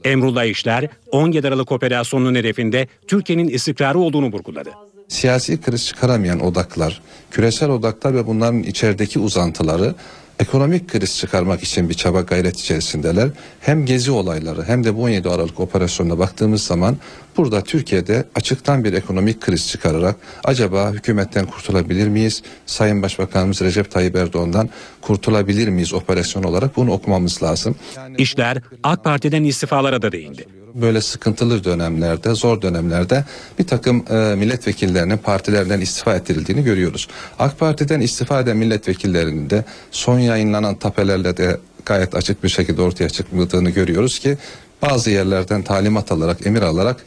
[0.04, 4.70] Emrullah İşler 17 Aralık operasyonunun hedefinde Türkiye'nin istikrarı olduğunu vurguladı.
[5.08, 9.96] Siyasi kriz çıkaramayan odaklar, küresel odaklar ve bunların içerideki uzantıları
[10.40, 13.30] ekonomik kriz çıkarmak için bir çaba gayret içerisindeler.
[13.62, 16.98] Hem gezi olayları hem de bu 17 Aralık operasyonuna baktığımız zaman
[17.38, 22.44] burada Türkiye'de açıktan bir ekonomik kriz çıkararak acaba hükümetten kurtulabilir miyiz?
[22.66, 24.70] Sayın Başbakanımız Recep Tayyip Erdoğan'dan
[25.02, 27.76] kurtulabilir miyiz operasyon olarak bunu okumamız lazım.
[28.18, 30.63] İşler AK Parti'den istifalara da değindi.
[30.76, 33.26] Böyle sıkıntılı dönemlerde, zor dönemlerde
[33.60, 37.08] bir takım e, milletvekillerinin partilerden istifa ettirildiğini görüyoruz.
[37.40, 43.10] AK Parti'den istifa eden milletvekillerinin de son yayınlanan tapelerle de gayet açık bir şekilde ortaya
[43.10, 44.38] çıkmadığını görüyoruz ki
[44.82, 47.06] bazı yerlerden talimat alarak, emir alarak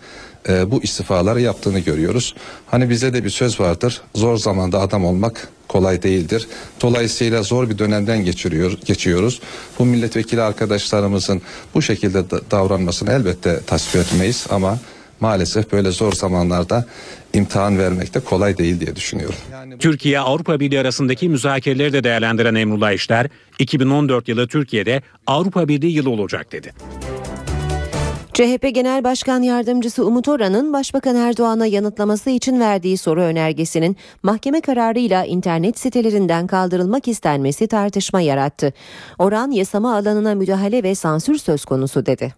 [0.49, 2.35] e, bu istifaları yaptığını görüyoruz.
[2.67, 4.01] Hani bize de bir söz vardır.
[4.15, 6.49] Zor zamanda adam olmak kolay değildir.
[6.81, 9.41] Dolayısıyla zor bir dönemden geçiriyor, geçiyoruz.
[9.79, 11.43] Bu milletvekili arkadaşlarımızın
[11.75, 14.79] bu şekilde da, davranmasını elbette tasvip etmeyiz ama
[15.21, 16.87] maalesef böyle zor zamanlarda
[17.35, 19.39] imtihan vermek de kolay değil diye düşünüyorum.
[19.79, 23.27] Türkiye Avrupa Birliği arasındaki müzakereleri de değerlendiren Emrullah İşler,
[23.59, 26.73] 2014 yılı Türkiye'de Avrupa Birliği yılı olacak dedi.
[28.37, 35.25] CHP Genel Başkan Yardımcısı Umut Oran'ın Başbakan Erdoğan'a yanıtlaması için verdiği soru önergesinin mahkeme kararıyla
[35.25, 38.73] internet sitelerinden kaldırılmak istenmesi tartışma yarattı.
[39.19, 42.35] Oran yasama alanına müdahale ve sansür söz konusu dedi.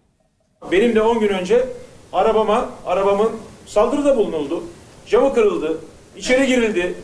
[0.71, 1.67] Benim de 10 gün önce
[2.13, 3.29] arabama, arabamın
[3.65, 4.63] saldırıda bulunuldu.
[5.07, 5.77] Camı kırıldı,
[6.17, 6.95] içeri girildi.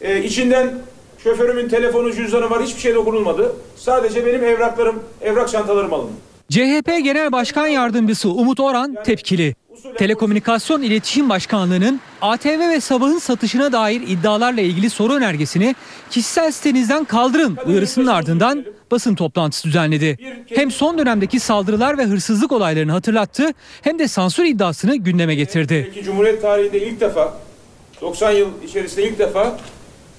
[0.00, 0.70] Ee, içinden
[1.18, 3.52] şoförümün telefonu, cüzdanı var, hiçbir şey dokunulmadı.
[3.76, 6.29] Sadece benim evraklarım, evrak çantalarım alındı.
[6.50, 9.54] CHP Genel Başkan Yardımcısı Umut Oran tepkili.
[9.98, 15.74] Telekomünikasyon İletişim Başkanlığı'nın ATV ve Sabah'ın satışına dair iddialarla ilgili soru önergesini
[16.10, 20.18] kişisel sitenizden kaldırın uyarısının ardından basın toplantısı düzenledi.
[20.46, 25.92] Hem son dönemdeki saldırılar ve hırsızlık olaylarını hatırlattı hem de sansür iddiasını gündeme getirdi.
[26.04, 27.38] Cumhuriyet tarihinde ilk defa
[28.00, 29.58] 90 yıl içerisinde ilk defa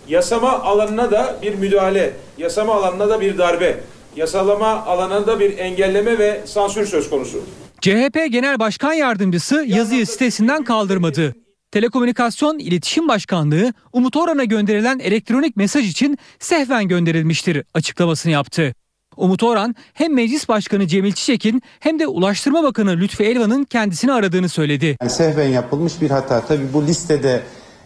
[0.08, 3.78] Yasama alanına da bir müdahale, yasama alanına da bir darbe,
[4.16, 7.44] yasalama alanına da bir engelleme ve sansür söz konusu.
[7.82, 11.36] CHP Genel Başkan Yardımcısı yazıyı sitesinden kaldırmadı.
[11.72, 18.74] Telekomünikasyon İletişim Başkanlığı Umut Orhan'a gönderilen elektronik mesaj için sehven gönderilmiştir açıklamasını yaptı.
[19.18, 24.50] Umut Orhan hem Meclis Başkanı Cemil Çiçek'in hem de Ulaştırma Bakanı Lütfü Elvan'ın kendisini aradığını
[24.50, 24.98] söyledi.
[25.02, 26.46] Yani sehven yapılmış bir hata.
[26.46, 27.42] Tabii bu listede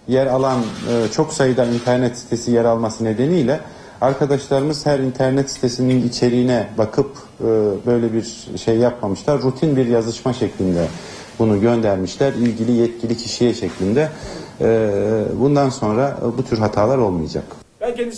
[0.08, 3.60] yer alan e, çok sayıda internet sitesi yer alması nedeniyle
[4.02, 7.46] arkadaşlarımız her internet sitesinin içeriğine bakıp e,
[7.86, 9.42] böyle bir şey yapmamışlar.
[9.42, 10.88] Rutin bir yazışma şeklinde
[11.40, 14.10] bunu göndermişler ilgili yetkili kişiye şeklinde.
[14.62, 14.90] E,
[15.40, 17.44] bundan sonra bu tür hatalar olmayacak.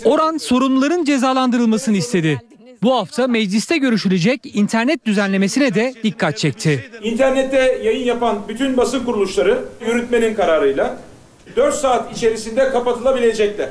[0.05, 2.41] Orhan sorumluların cezalandırılmasını istedi.
[2.83, 6.85] Bu hafta mecliste görüşülecek internet düzenlemesine de dikkat çekti.
[7.03, 10.97] İnternette yayın yapan bütün basın kuruluşları yürütmenin kararıyla
[11.55, 13.69] 4 saat içerisinde kapatılabilecekler.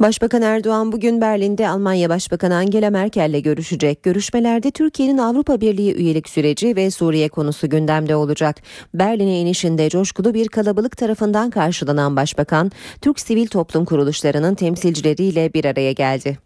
[0.00, 4.02] Başbakan Erdoğan bugün Berlin'de Almanya Başbakanı Angela Merkel'le görüşecek.
[4.02, 8.56] Görüşmelerde Türkiye'nin Avrupa Birliği üyelik süreci ve Suriye konusu gündemde olacak.
[8.94, 15.92] Berlin'e inişinde coşkulu bir kalabalık tarafından karşılanan Başbakan, Türk sivil toplum kuruluşlarının temsilcileriyle bir araya
[15.92, 16.38] geldi.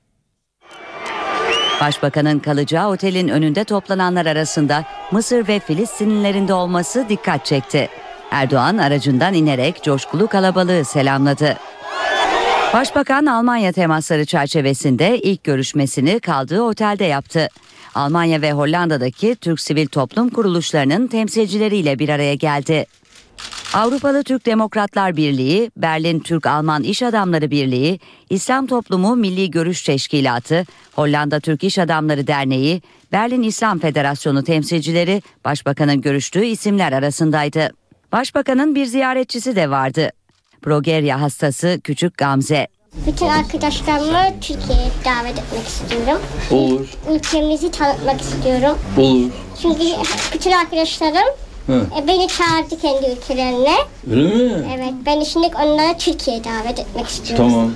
[1.80, 7.88] Başbakanın kalacağı otelin önünde toplananlar arasında Mısır ve Filistinlilerin de olması dikkat çekti.
[8.30, 11.56] Erdoğan aracından inerek coşkulu kalabalığı selamladı.
[12.72, 17.48] Başbakan Almanya temasları çerçevesinde ilk görüşmesini kaldığı otelde yaptı.
[17.94, 22.86] Almanya ve Hollanda'daki Türk sivil toplum kuruluşlarının temsilcileriyle bir araya geldi.
[23.74, 30.64] Avrupalı Türk Demokratlar Birliği, Berlin Türk Alman İş Adamları Birliği, İslam Toplumu Milli Görüş Teşkilatı,
[30.92, 32.82] Hollanda Türk İş Adamları Derneği,
[33.12, 37.70] Berlin İslam Federasyonu temsilcileri başbakanın görüştüğü isimler arasındaydı.
[38.12, 40.10] Başbakanın bir ziyaretçisi de vardı.
[40.62, 42.66] Progerya hastası Küçük Gamze.
[43.06, 46.22] Bütün arkadaşlarımı Türkiye'ye davet etmek istiyorum.
[46.50, 46.88] Olur.
[47.10, 48.78] Ülkemizi tanıtmak istiyorum.
[48.98, 49.30] Olur.
[49.62, 49.84] Çünkü
[50.34, 51.28] bütün arkadaşlarım
[51.68, 53.76] e, beni çağırdı kendi ülkelerine.
[54.10, 54.66] Öyle mi?
[54.76, 57.50] Evet ben şimdi onları Türkiye'ye davet etmek istiyorum.
[57.50, 57.70] Tamam.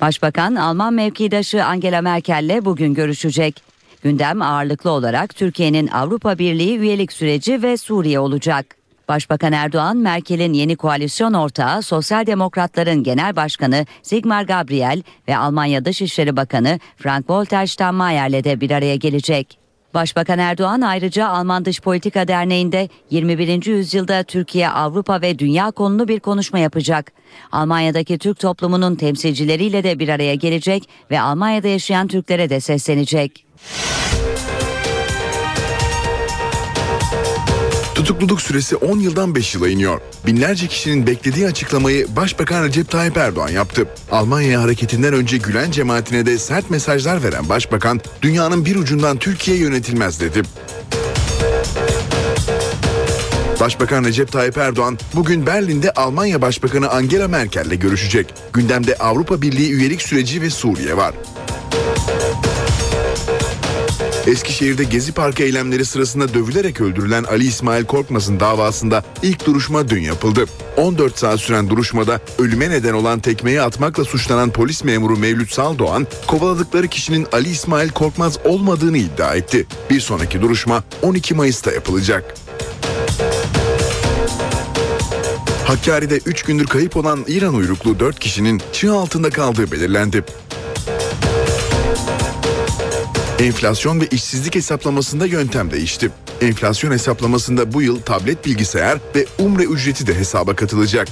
[0.00, 3.62] Başbakan Alman mevkidaşı Angela Merkel'le bugün görüşecek.
[4.02, 8.76] Gündem ağırlıklı olarak Türkiye'nin Avrupa Birliği üyelik süreci ve Suriye olacak.
[9.08, 16.36] Başbakan Erdoğan, Merkel'in yeni koalisyon ortağı Sosyal Demokratların Genel Başkanı Sigmar Gabriel ve Almanya Dışişleri
[16.36, 19.58] Bakanı Frank-Walter Steinmeier'le de bir araya gelecek.
[19.94, 23.66] Başbakan Erdoğan ayrıca Alman Dış Politika Derneği'nde 21.
[23.66, 27.12] yüzyılda Türkiye, Avrupa ve Dünya konulu bir konuşma yapacak.
[27.52, 33.46] Almanya'daki Türk toplumunun temsilcileriyle de bir araya gelecek ve Almanya'da yaşayan Türklere de seslenecek.
[38.04, 40.00] Tutukluluk süresi 10 yıldan 5 yıla iniyor.
[40.26, 43.88] Binlerce kişinin beklediği açıklamayı Başbakan Recep Tayyip Erdoğan yaptı.
[44.10, 50.20] Almanya hareketinden önce Gülen cemaatine de sert mesajlar veren Başbakan, dünyanın bir ucundan Türkiye yönetilmez
[50.20, 50.42] dedi.
[53.60, 58.34] Başbakan Recep Tayyip Erdoğan bugün Berlin'de Almanya Başbakanı Angela Merkel'le görüşecek.
[58.52, 61.14] Gündemde Avrupa Birliği üyelik süreci ve Suriye var.
[64.26, 70.44] Eskişehir'de Gezi Parkı eylemleri sırasında dövülerek öldürülen Ali İsmail Korkmaz'ın davasında ilk duruşma dün yapıldı.
[70.76, 76.88] 14 saat süren duruşmada ölüme neden olan tekmeyi atmakla suçlanan polis memuru Mevlüt Saldoğan, kovaladıkları
[76.88, 79.66] kişinin Ali İsmail Korkmaz olmadığını iddia etti.
[79.90, 82.34] Bir sonraki duruşma 12 Mayıs'ta yapılacak.
[85.64, 90.24] Hakkari'de 3 gündür kayıp olan İran uyruklu 4 kişinin çığ altında kaldığı belirlendi.
[93.38, 96.10] Enflasyon ve işsizlik hesaplamasında yöntem değişti.
[96.40, 101.08] Enflasyon hesaplamasında bu yıl tablet bilgisayar ve umre ücreti de hesaba katılacak.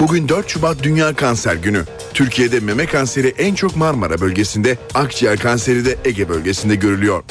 [0.00, 1.84] Bugün 4 Şubat Dünya Kanser Günü.
[2.14, 7.22] Türkiye'de meme kanseri en çok Marmara bölgesinde, akciğer kanseri de Ege bölgesinde görülüyor.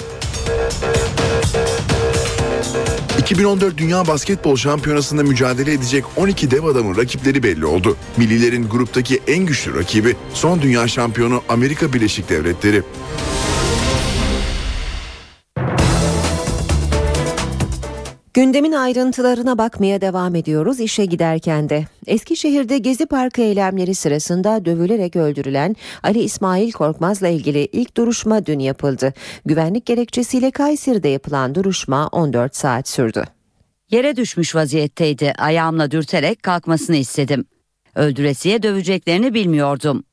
[3.27, 7.97] 2014 Dünya Basketbol Şampiyonası'nda mücadele edecek 12 dev adamın rakipleri belli oldu.
[8.17, 12.83] Millilerin gruptaki en güçlü rakibi son dünya şampiyonu Amerika Birleşik Devletleri.
[18.37, 21.85] Gündemin ayrıntılarına bakmaya devam ediyoruz işe giderken de.
[22.07, 29.13] Eskişehir'de Gezi Parkı eylemleri sırasında dövülerek öldürülen Ali İsmail Korkmaz'la ilgili ilk duruşma dün yapıldı.
[29.45, 33.23] Güvenlik gerekçesiyle Kayseri'de yapılan duruşma 14 saat sürdü.
[33.91, 35.33] Yere düşmüş vaziyetteydi.
[35.37, 37.45] Ayağımla dürterek kalkmasını istedim.
[37.95, 40.03] Öldüresiye döveceklerini bilmiyordum.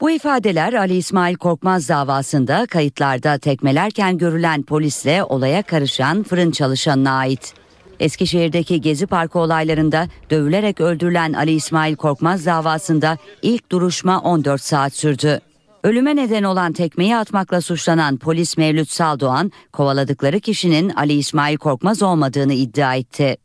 [0.00, 7.61] Bu ifadeler Ali İsmail Korkmaz davasında kayıtlarda tekmelerken görülen polisle olaya karışan fırın çalışanına ait.
[8.02, 15.40] Eskişehir'deki Gezi Parkı olaylarında dövülerek öldürülen Ali İsmail Korkmaz davasında ilk duruşma 14 saat sürdü.
[15.82, 22.52] Ölüme neden olan tekmeyi atmakla suçlanan polis Mevlüt Saldoğan, kovaladıkları kişinin Ali İsmail Korkmaz olmadığını
[22.52, 23.36] iddia etti.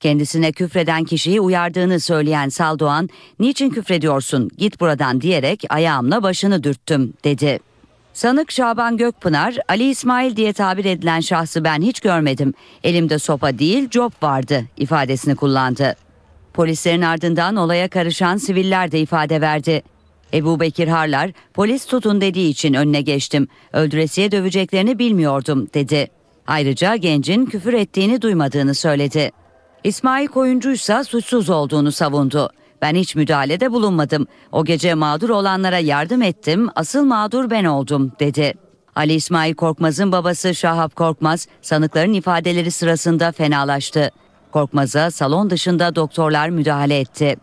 [0.00, 3.08] Kendisine küfreden kişiyi uyardığını söyleyen Saldoğan,
[3.40, 4.50] "Niçin küfrediyorsun?
[4.58, 7.69] Git buradan." diyerek ayağımla başını dürttüm, dedi.
[8.12, 12.54] Sanık Şaban Gökpınar, Ali İsmail diye tabir edilen şahsı ben hiç görmedim.
[12.84, 15.96] Elimde sopa değil, cop vardı ifadesini kullandı.
[16.54, 19.82] Polislerin ardından olaya karışan siviller de ifade verdi.
[20.34, 23.48] Ebu Bekir Harlar, polis tutun dediği için önüne geçtim.
[23.72, 26.08] Öldüresiye döveceklerini bilmiyordum dedi.
[26.46, 29.30] Ayrıca gencin küfür ettiğini duymadığını söyledi.
[29.84, 32.50] İsmail Koyuncuysa suçsuz olduğunu savundu.
[32.82, 34.26] Ben hiç müdahalede bulunmadım.
[34.52, 36.68] O gece mağdur olanlara yardım ettim.
[36.74, 38.54] Asıl mağdur ben oldum dedi.
[38.96, 44.10] Ali İsmail Korkmaz'ın babası Şahap Korkmaz sanıkların ifadeleri sırasında fenalaştı.
[44.52, 47.36] Korkmaz'a salon dışında doktorlar müdahale etti.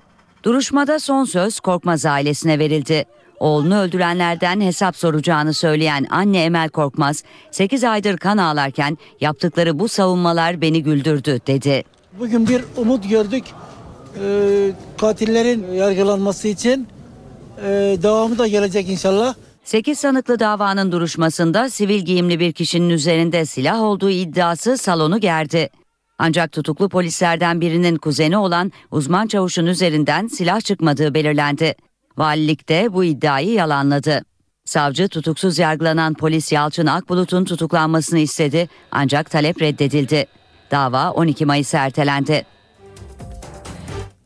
[0.43, 3.06] Duruşmada son söz Korkmaz ailesine verildi.
[3.39, 10.62] Oğlunu öldürenlerden hesap soracağını söyleyen anne Emel Korkmaz, 8 aydır kan ağlarken yaptıkları bu savunmalar
[10.62, 11.84] beni güldürdü dedi.
[12.19, 13.43] Bugün bir umut gördük.
[14.23, 16.88] Ee, katillerin yargılanması için
[17.62, 19.36] ee, devamı da gelecek inşallah.
[19.63, 25.69] 8 sanıklı davanın duruşmasında sivil giyimli bir kişinin üzerinde silah olduğu iddiası salonu gerdi.
[26.19, 31.75] Ancak tutuklu polislerden birinin kuzeni olan uzman çavuşun üzerinden silah çıkmadığı belirlendi.
[32.17, 34.21] Valilik de bu iddiayı yalanladı.
[34.65, 40.25] Savcı tutuksuz yargılanan polis Yalçın Akbulut'un tutuklanmasını istedi ancak talep reddedildi.
[40.71, 42.45] Dava 12 Mayıs'a ertelendi.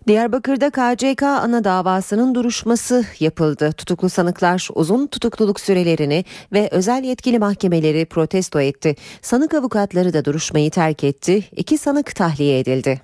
[0.07, 3.71] Diyarbakır'da KCK ana davasının duruşması yapıldı.
[3.71, 8.95] Tutuklu sanıklar uzun tutukluluk sürelerini ve özel yetkili mahkemeleri protesto etti.
[9.21, 11.43] Sanık avukatları da duruşmayı terk etti.
[11.55, 13.01] İki sanık tahliye edildi.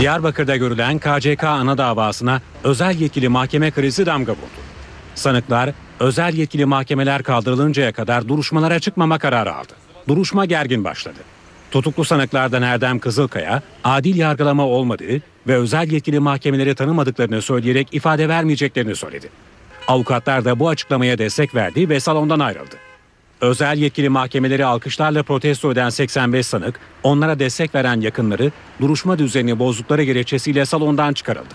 [0.00, 4.60] Diyarbakır'da görülen KCK ana davasına özel yetkili mahkeme krizi damga vurdu.
[5.14, 9.72] Sanıklar özel yetkili mahkemeler kaldırılıncaya kadar duruşmalara çıkmama kararı aldı.
[10.08, 11.18] Duruşma gergin başladı.
[11.70, 15.20] Tutuklu sanıklardan Erdem Kızılkaya, adil yargılama olmadığı
[15.50, 19.28] ve özel yetkili mahkemeleri tanımadıklarını söyleyerek ifade vermeyeceklerini söyledi.
[19.88, 22.76] Avukatlar da bu açıklamaya destek verdi ve salondan ayrıldı.
[23.40, 30.02] Özel yetkili mahkemeleri alkışlarla protesto eden 85 sanık, onlara destek veren yakınları duruşma düzenini bozdukları
[30.02, 31.54] gerekçesiyle salondan çıkarıldı.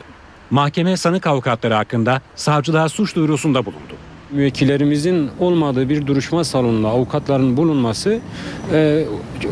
[0.50, 3.96] Mahkeme sanık avukatları hakkında savcılığa suç duyurusunda bulundu
[4.32, 8.20] müvekkillerimizin olmadığı bir duruşma salonunda avukatların bulunması
[8.74, 9.06] e,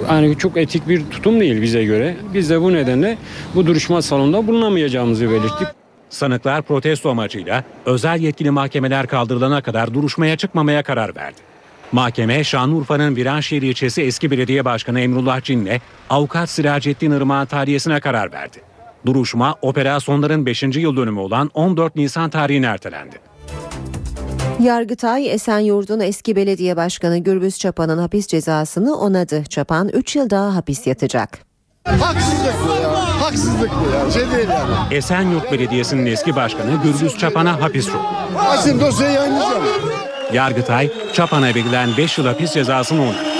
[0.09, 2.15] yani çok etik bir tutum değil bize göre.
[2.33, 3.17] Biz de bu nedenle
[3.55, 5.67] bu duruşma salonunda bulunamayacağımızı belirttik.
[6.09, 11.41] Sanıklar protesto amacıyla özel yetkili mahkemeler kaldırılana kadar duruşmaya çıkmamaya karar verdi.
[11.91, 18.57] Mahkeme Şanlıurfa'nın Viranşehir ilçesi eski belediye başkanı Emrullah Cin'le avukat Siracettin Irmak'ın tahliyesine karar verdi.
[19.05, 20.63] Duruşma operasyonların 5.
[20.63, 23.32] yıl dönümü olan 14 Nisan tarihine ertelendi.
[24.59, 29.43] Yargıtay Esenyurt'un eski belediye başkanı Gürbüz Çapan'ın hapis cezasını onadı.
[29.49, 31.39] Çapan 3 yıl daha hapis yatacak.
[31.85, 33.21] Haksızlık bu ya.
[33.21, 34.11] Haksızlık bu ya.
[34.11, 34.95] Şey değil yani.
[34.95, 38.05] Esenyurt Belediyesi'nin eski başkanı Gürbüz Çapan'a hapis çok.
[38.49, 39.63] Açın dosyayı yayınlayacağım.
[40.33, 43.32] Yargıtay, Çapan'a verilen 5 yıl hapis cezasını onadı.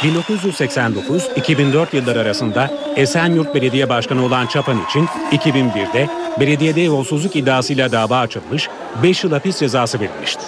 [0.00, 6.08] 1989-2004 yılları arasında Esenyurt Belediye Başkanı olan Çapan için 2001'de
[6.40, 8.68] belediyede yolsuzluk iddiasıyla dava açılmış,
[9.02, 10.42] 5 yıl hapis cezası verilmişti.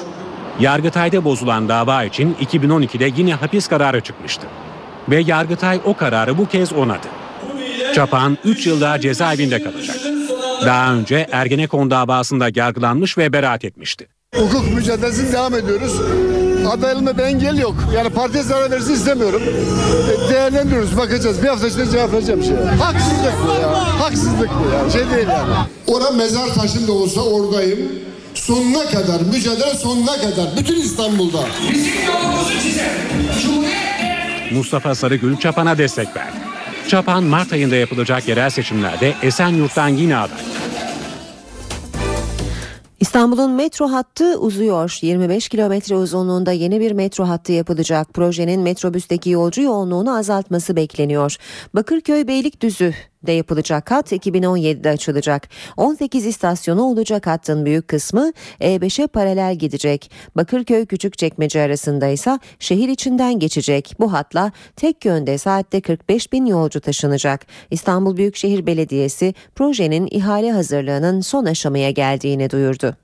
[0.61, 4.47] Yargıtay'da bozulan dava için 2012'de yine hapis kararı çıkmıştı.
[5.09, 7.07] Ve Yargıtay o kararı bu kez onadı.
[7.95, 9.97] Çapan 3 yıl daha cezaevinde kalacak.
[10.67, 14.09] Daha önce Ergenekon davasında yargılanmış ve beraat etmişti.
[14.37, 16.01] Hukuk mücadelesini devam ediyoruz.
[16.71, 17.75] Adaylığımda bir engel yok.
[17.95, 19.43] Yani partiye zarar versin istemiyorum.
[20.27, 21.43] E, değerlendiriyoruz, bakacağız.
[21.43, 22.57] Bir hafta içinde cevap vereceğim şey.
[22.57, 24.01] Haksızlık bu ya.
[24.01, 24.91] Haksızlık bu ya.
[24.91, 25.53] Şey değil yani.
[25.87, 27.79] Ora mezar taşında olsa oradayım.
[28.35, 30.57] Sonuna kadar, mücadele sonuna kadar.
[30.59, 31.39] Bütün İstanbul'da.
[31.73, 32.91] Bizim yolumuzu çizer.
[34.53, 36.37] Mustafa Sarıgül Çapan'a destek verdi.
[36.89, 40.39] Çapan Mart ayında yapılacak yerel seçimlerde Esenyurt'tan yine aday.
[43.03, 44.99] İstanbul'un metro hattı uzuyor.
[45.03, 48.15] 25 kilometre uzunluğunda yeni bir metro hattı yapılacak.
[48.15, 51.37] Projenin metrobüsteki yolcu yoğunluğunu azaltması bekleniyor.
[51.75, 52.95] Bakırköy Beylikdüzü
[53.27, 55.49] de yapılacak hat 2017'de açılacak.
[55.77, 60.11] 18 istasyonu olacak hattın büyük kısmı E5'e paralel gidecek.
[60.37, 63.95] Bakırköy Küçükçekmece arasında ise şehir içinden geçecek.
[64.01, 67.47] Bu hatla tek yönde saatte 45 bin yolcu taşınacak.
[67.71, 72.97] İstanbul Büyükşehir Belediyesi projenin ihale hazırlığının son aşamaya geldiğini duyurdu.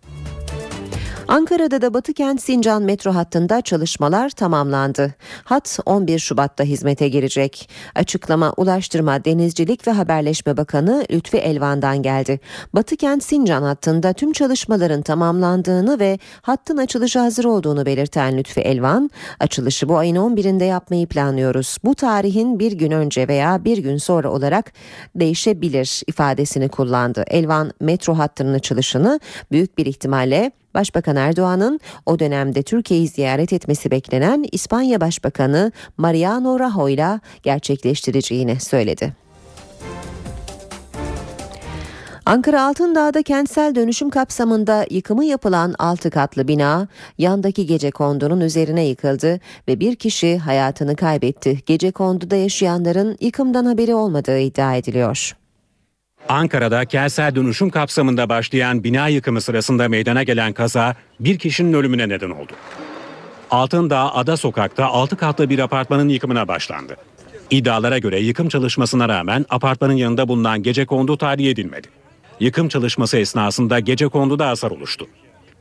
[1.29, 5.15] Ankara'da da Batı Kent Sincan metro hattında çalışmalar tamamlandı.
[5.45, 7.71] Hat 11 Şubat'ta hizmete girecek.
[7.95, 12.41] Açıklama Ulaştırma, Denizcilik ve Haberleşme Bakanı Lütfi Elvan'dan geldi.
[12.75, 19.11] Batı Kent Sincan hattında tüm çalışmaların tamamlandığını ve hattın açılışı hazır olduğunu belirten Lütfi Elvan,
[19.41, 21.77] açılışı bu ayın 11'inde yapmayı planlıyoruz.
[21.85, 24.73] Bu tarihin bir gün önce veya bir gün sonra olarak
[25.15, 27.25] değişebilir ifadesini kullandı.
[27.27, 29.21] Elvan metro hattının açılışını
[29.51, 37.21] büyük bir ihtimalle Başbakan Erdoğan'ın o dönemde Türkiye'yi ziyaret etmesi beklenen İspanya Başbakanı Mariano Rajoy'la
[37.43, 39.29] gerçekleştireceğini söyledi.
[42.29, 46.89] Ankara Altındağ'da kentsel dönüşüm kapsamında yıkımı yapılan 6 katlı bina
[47.19, 51.63] yandaki gece kondunun üzerine yıkıldı ve bir kişi hayatını kaybetti.
[51.67, 55.37] Gece konduda yaşayanların yıkımdan haberi olmadığı iddia ediliyor.
[56.29, 62.31] Ankara'da kentsel dönüşüm kapsamında başlayan bina yıkımı sırasında meydana gelen kaza bir kişinin ölümüne neden
[62.31, 62.53] oldu.
[63.51, 66.97] Altındağ Ada Sokak'ta 6 katlı bir apartmanın yıkımına başlandı.
[67.51, 71.89] İddialara göre yıkım çalışmasına rağmen apartmanın yanında bulunan gece kondu tahliye edilmedi.
[72.41, 75.07] Yıkım çalışması esnasında gece konduda hasar oluştu.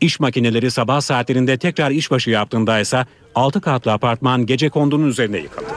[0.02, 3.06] İş makineleri sabah saatlerinde tekrar işbaşı yaptığında ise
[3.36, 5.70] 6 katlı apartman gece kondunun üzerine yıkıldı.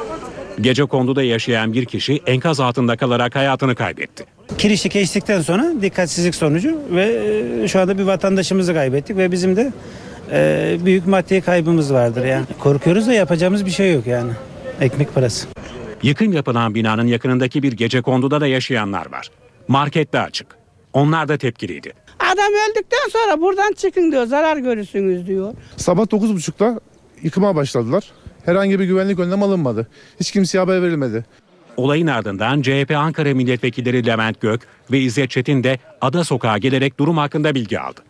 [0.60, 4.24] Gece konduda yaşayan bir kişi enkaz altında kalarak hayatını kaybetti.
[4.58, 7.04] Kirişi geçtikten sonra dikkatsizlik sonucu ve
[7.64, 9.72] e, şu anda bir vatandaşımızı kaybettik ve bizim de
[10.32, 12.44] e, büyük maddi kaybımız vardır yani.
[12.58, 14.32] Korkuyoruz da yapacağımız bir şey yok yani.
[14.80, 15.46] Ekmek parası.
[16.02, 19.30] Yıkım yapılan binanın yakınındaki bir gece konduda da yaşayanlar var.
[19.68, 20.46] Markette açık.
[20.92, 21.92] Onlar da tepkiliydi.
[22.20, 25.54] Adam öldükten sonra buradan çıkın diyor zarar görürsünüz diyor.
[25.76, 26.80] Sabah 9.30'da
[27.22, 28.04] yıkıma başladılar.
[28.50, 29.86] Herhangi bir güvenlik önlem alınmadı.
[30.20, 31.24] Hiç kimseye haber verilmedi.
[31.76, 34.60] Olayın ardından CHP Ankara milletvekilleri Levent Gök
[34.92, 38.00] ve İzzet Çetin de Ada Sokağa gelerek durum hakkında bilgi aldı.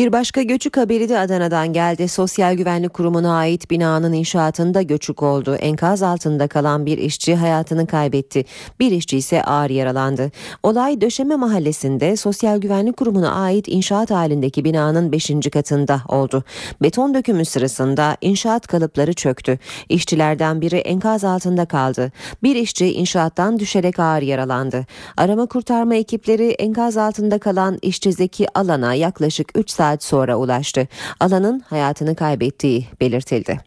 [0.00, 2.08] Bir başka göçük haberi de Adana'dan geldi.
[2.08, 5.54] Sosyal Güvenlik Kurumu'na ait binanın inşaatında göçük oldu.
[5.54, 8.44] Enkaz altında kalan bir işçi hayatını kaybetti.
[8.80, 10.30] Bir işçi ise ağır yaralandı.
[10.62, 15.30] Olay Döşeme Mahallesi'nde Sosyal Güvenlik Kurumu'na ait inşaat halindeki binanın 5.
[15.52, 16.44] katında oldu.
[16.82, 19.58] Beton dökümü sırasında inşaat kalıpları çöktü.
[19.88, 22.12] İşçilerden biri enkaz altında kaldı.
[22.42, 24.86] Bir işçi inşaattan düşerek ağır yaralandı.
[25.16, 30.88] Arama kurtarma ekipleri enkaz altında kalan işçi Zeki Alan'a yaklaşık 3 saat sonra ulaştı.
[31.20, 33.60] Alan'ın hayatını kaybettiği belirtildi.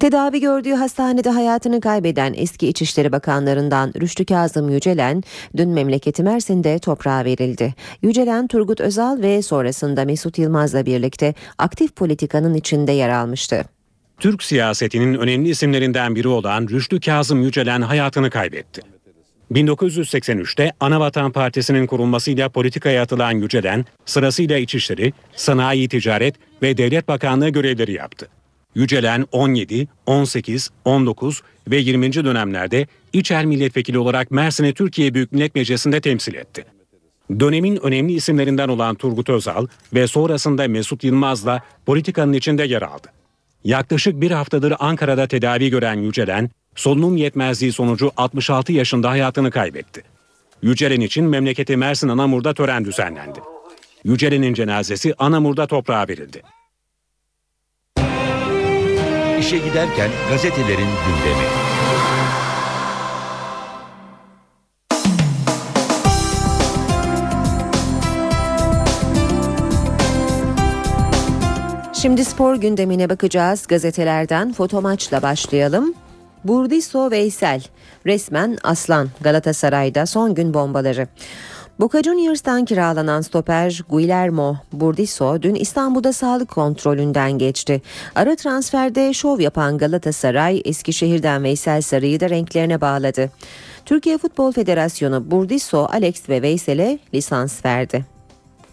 [0.00, 5.22] Tedavi gördüğü hastanede hayatını kaybeden eski İçişleri Bakanlarından Rüştü Kazım Yücelen
[5.56, 7.74] dün memleketi Mersin'de toprağa verildi.
[8.02, 13.64] Yücelen Turgut Özal ve sonrasında Mesut Yılmaz'la birlikte aktif politikanın içinde yer almıştı.
[14.18, 18.99] Türk siyasetinin önemli isimlerinden biri olan Rüştü Kazım Yücelen hayatını kaybetti.
[19.52, 27.92] 1983'te Anavatan Partisi'nin kurulmasıyla politikaya atılan Yücelen, sırasıyla İçişleri, Sanayi Ticaret ve Devlet Bakanlığı görevleri
[27.92, 28.28] yaptı.
[28.74, 32.12] Yücelen 17, 18, 19 ve 20.
[32.12, 36.64] dönemlerde İçer Milletvekili olarak Mersin'i Türkiye Büyük Millet Meclisi'nde temsil etti.
[37.40, 43.08] Dönemin önemli isimlerinden olan Turgut Özal ve sonrasında Mesut Yılmaz'la politikanın içinde yer aldı.
[43.64, 50.02] Yaklaşık bir haftadır Ankara'da tedavi gören Yücelen, solunum yetmezliği sonucu 66 yaşında hayatını kaybetti.
[50.62, 53.40] Yücelen için memleketi Mersin Anamur'da tören düzenlendi.
[54.04, 56.42] Yücelen'in cenazesi Anamur'da toprağa verildi.
[59.40, 61.46] İşe giderken gazetelerin gündemi.
[71.94, 73.66] Şimdi spor gündemine bakacağız.
[73.66, 75.94] Gazetelerden fotomaçla başlayalım.
[76.44, 77.62] Burdiso Veysel
[78.06, 81.08] resmen aslan Galatasaray'da son gün bombaları.
[81.80, 87.82] Boca Juniors'tan kiralanan stoper Guillermo Burdiso dün İstanbul'da sağlık kontrolünden geçti.
[88.14, 93.30] Ara transferde şov yapan Galatasaray Eskişehir'den Veysel Sarı'yı da renklerine bağladı.
[93.84, 98.19] Türkiye Futbol Federasyonu Burdiso, Alex ve Veysel'e lisans verdi.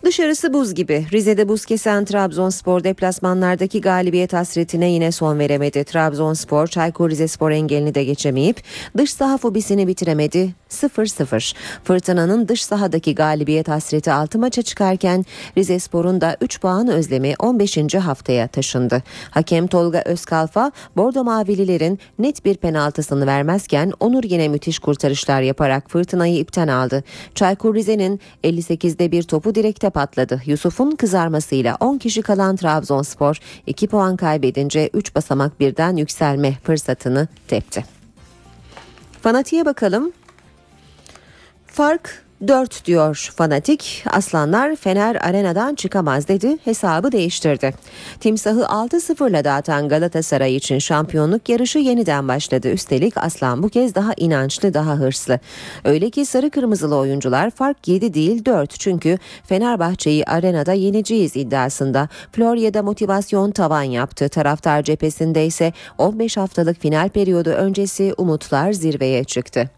[0.07, 1.05] Dışarısı buz gibi.
[1.11, 5.83] Rize'de buz kesen Trabzonspor deplasmanlardaki galibiyet hasretine yine son veremedi.
[5.83, 8.63] Trabzonspor Çaykur Rizespor engelini de geçemeyip
[8.97, 10.53] dış saha fobisini bitiremedi.
[10.69, 11.55] 0-0.
[11.83, 15.25] Fırtınanın dış sahadaki galibiyet hasreti 6 maça çıkarken
[15.57, 17.95] Rizespor'un da 3 puan özlemi 15.
[17.95, 19.03] haftaya taşındı.
[19.31, 26.37] Hakem Tolga Özkalfa Bordo Mavililerin net bir penaltısını vermezken Onur yine müthiş kurtarışlar yaparak fırtınayı
[26.37, 27.03] ipten aldı.
[27.35, 30.41] Çaykur Rize'nin 58'de bir topu direkte patladı.
[30.45, 37.85] Yusuf'un kızarmasıyla 10 kişi kalan Trabzonspor 2 puan kaybedince 3 basamak birden yükselme fırsatını tepti.
[39.21, 40.11] Fanatiğe bakalım.
[41.67, 44.03] Fark 4 diyor fanatik.
[44.11, 46.57] Aslanlar Fener arenadan çıkamaz dedi.
[46.63, 47.73] Hesabı değiştirdi.
[48.19, 52.69] Timsahı 6-0'la dağıtan Galatasaray için şampiyonluk yarışı yeniden başladı.
[52.69, 55.39] Üstelik Aslan bu kez daha inançlı, daha hırslı.
[55.85, 58.79] Öyle ki sarı kırmızılı oyuncular fark 7 değil 4.
[58.79, 62.09] Çünkü Fenerbahçe'yi arenada yeneceğiz iddiasında.
[62.31, 64.29] Florya'da motivasyon tavan yaptı.
[64.29, 69.76] Taraftar cephesinde ise 15 haftalık final periyodu öncesi umutlar zirveye çıktı.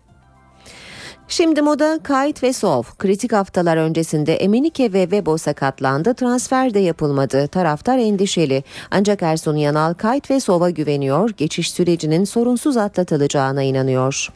[1.31, 2.83] Şimdi moda kayıt ve sov.
[2.83, 6.13] Kritik haftalar öncesinde Emenike ve Vebo sakatlandı.
[6.13, 7.47] Transfer de yapılmadı.
[7.47, 8.63] Taraftar endişeli.
[8.91, 11.29] Ancak Ersun Yanal kayıt ve sova güveniyor.
[11.37, 14.29] Geçiş sürecinin sorunsuz atlatılacağına inanıyor.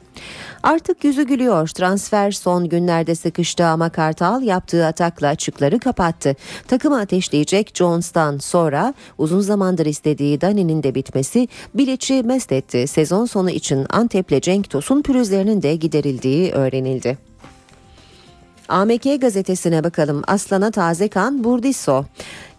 [0.64, 1.68] Artık yüzü gülüyor.
[1.68, 6.36] Transfer son günlerde sıkıştı ama Kartal yaptığı atakla açıkları kapattı.
[6.68, 12.88] Takımı ateşleyecek Jones'tan sonra uzun zamandır istediği Dani'nin de bitmesi Bilic'i mest etti.
[12.88, 17.18] Sezon sonu için Antep'le Cenk Tosun pürüzlerinin de giderildiği öğrenildi.
[18.70, 20.22] AMK gazetesine bakalım.
[20.28, 22.05] Aslan'a taze kan Burdisso.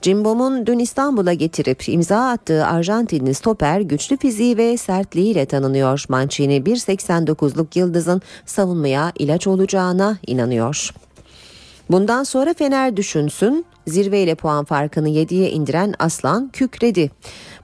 [0.04, 6.04] Cimbom'un dün İstanbul'a getirip imza attığı Arjantinli stoper güçlü fiziği ve sertliğiyle tanınıyor.
[6.08, 10.90] Mancini 1.89'luk yıldızın savunmaya ilaç olacağına inanıyor.
[11.90, 13.64] Bundan sonra Fener düşünsün.
[13.86, 17.10] Zirveyle puan farkını 7'ye indiren Aslan kükredi.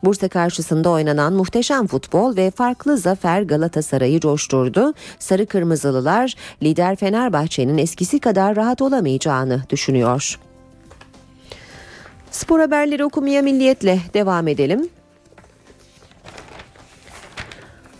[0.05, 4.95] Bursa karşısında oynanan muhteşem futbol ve farklı zafer Galatasaray'ı coşturdu.
[5.18, 10.38] Sarı Kırmızılılar lider Fenerbahçe'nin eskisi kadar rahat olamayacağını düşünüyor.
[12.31, 14.89] Spor haberleri okumaya milliyetle devam edelim.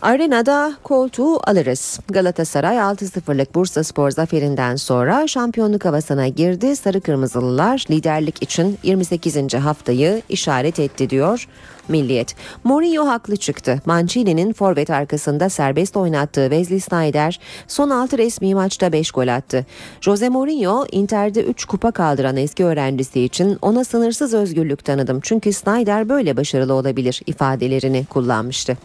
[0.01, 1.99] Arenada koltuğu alırız.
[2.09, 6.75] Galatasaray 6-0'lık Bursa Spor zaferinden sonra şampiyonluk havasına girdi.
[6.75, 9.53] Sarı Kırmızılılar liderlik için 28.
[9.53, 11.47] haftayı işaret etti diyor
[11.87, 12.35] Milliyet.
[12.63, 13.81] Mourinho haklı çıktı.
[13.85, 19.65] Mancini'nin forvet arkasında serbest oynattığı Wesley Sneijder son 6 resmi maçta 5 gol attı.
[20.01, 25.19] Jose Mourinho Inter'de 3 kupa kaldıran eski öğrencisi için ona sınırsız özgürlük tanıdım.
[25.21, 28.77] Çünkü Sneijder böyle başarılı olabilir ifadelerini kullanmıştı.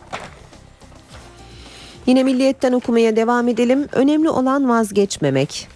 [2.07, 3.87] Yine milliyetten okumaya devam edelim.
[3.93, 5.69] Önemli olan vazgeçmemek.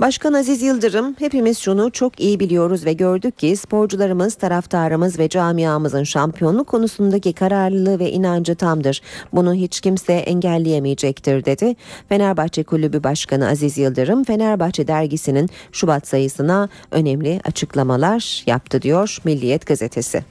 [0.00, 6.04] Başkan Aziz Yıldırım hepimiz şunu çok iyi biliyoruz ve gördük ki sporcularımız, taraftarımız ve camiamızın
[6.04, 9.02] şampiyonluk konusundaki kararlılığı ve inancı tamdır.
[9.32, 11.76] Bunu hiç kimse engelleyemeyecektir dedi.
[12.08, 20.24] Fenerbahçe Kulübü Başkanı Aziz Yıldırım Fenerbahçe dergisinin Şubat sayısına önemli açıklamalar yaptı diyor Milliyet gazetesi.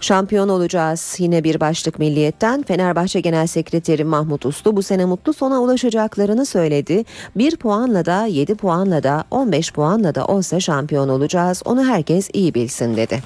[0.00, 1.16] Şampiyon olacağız.
[1.18, 7.04] Yine bir başlık milliyetten Fenerbahçe Genel Sekreteri Mahmut Uslu bu sene mutlu sona ulaşacaklarını söyledi.
[7.36, 11.62] Bir puanla da 7 puanla da 15 puanla da olsa şampiyon olacağız.
[11.64, 13.22] Onu herkes iyi bilsin dedi.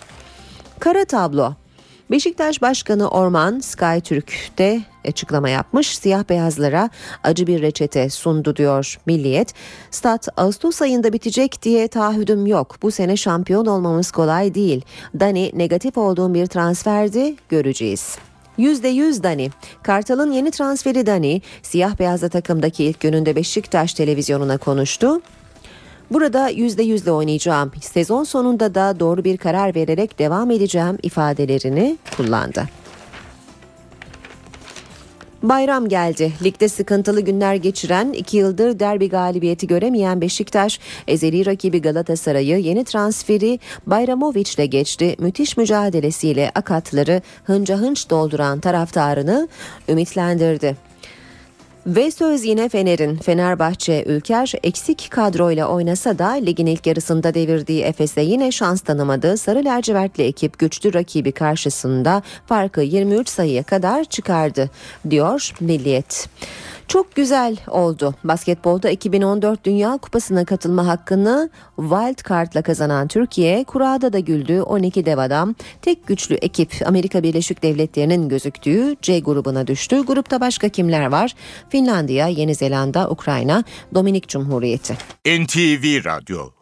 [0.78, 1.59] Kara tablo.
[2.10, 5.98] Beşiktaş Başkanı Orman Sky Türk'te açıklama yapmış.
[5.98, 6.90] Siyah beyazlara
[7.22, 9.54] acı bir reçete sundu diyor Milliyet.
[9.90, 12.76] Stat Ağustos ayında bitecek diye taahhüdüm yok.
[12.82, 14.84] Bu sene şampiyon olmamız kolay değil.
[15.20, 18.18] Dani negatif olduğum bir transferdi göreceğiz.
[18.58, 19.50] %100 Dani.
[19.82, 25.20] Kartal'ın yeni transferi Dani, siyah beyazlı takımdaki ilk gününde Beşiktaş televizyonuna konuştu.
[26.10, 27.72] Burada yüzde yüzle oynayacağım.
[27.80, 32.68] Sezon sonunda da doğru bir karar vererek devam edeceğim ifadelerini kullandı.
[35.42, 36.32] Bayram geldi.
[36.44, 43.58] Ligde sıkıntılı günler geçiren, iki yıldır derbi galibiyeti göremeyen Beşiktaş, ezeli rakibi Galatasaray'ı yeni transferi
[43.86, 45.16] Bayramovic'le geçti.
[45.18, 49.48] Müthiş mücadelesiyle akatları hınca hınç dolduran taraftarını
[49.88, 50.89] ümitlendirdi.
[51.96, 53.16] Ve söz yine Fener'in.
[53.16, 59.36] Fenerbahçe Ülker eksik kadroyla oynasa da ligin ilk yarısında devirdiği Efes'e yine şans tanımadı.
[59.36, 64.70] Sarı lacivertli ekip güçlü rakibi karşısında farkı 23 sayıya kadar çıkardı
[65.10, 66.28] diyor Milliyet.
[66.90, 68.14] Çok güzel oldu.
[68.24, 75.18] Basketbolda 2014 Dünya Kupası'na katılma hakkını wild card'la kazanan Türkiye, kurada da güldü 12 dev
[75.18, 75.54] adam.
[75.82, 80.00] Tek güçlü ekip Amerika Birleşik Devletleri'nin gözüktüğü C grubuna düştü.
[80.06, 81.34] Grupta başka kimler var?
[81.68, 83.64] Finlandiya, Yeni Zelanda, Ukrayna,
[83.94, 84.94] Dominik Cumhuriyeti.
[85.26, 86.59] NTV Radyo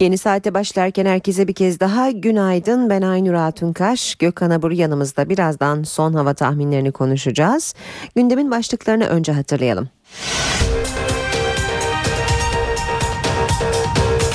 [0.00, 2.90] Yeni saate başlarken herkese bir kez daha günaydın.
[2.90, 4.14] Ben Aynur Altunkaş.
[4.14, 7.74] Gökhan Abur yanımızda birazdan son hava tahminlerini konuşacağız.
[8.16, 9.88] Gündemin başlıklarını önce hatırlayalım.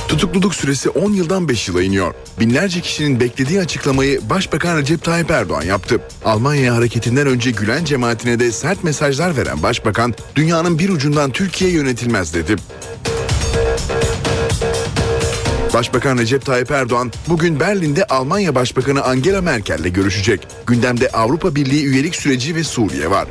[0.08, 2.14] Tutukluluk süresi 10 yıldan 5 yıla iniyor.
[2.40, 6.00] Binlerce kişinin beklediği açıklamayı Başbakan Recep Tayyip Erdoğan yaptı.
[6.26, 12.34] Almanya hareketinden önce Gülen cemaatine de sert mesajlar veren Başbakan, dünyanın bir ucundan Türkiye yönetilmez
[12.34, 12.56] dedi.
[15.76, 20.48] Başbakan Recep Tayyip Erdoğan bugün Berlin'de Almanya Başbakanı Angela Merkel'le görüşecek.
[20.68, 23.28] Gündemde Avrupa Birliği üyelik süreci ve Suriye var.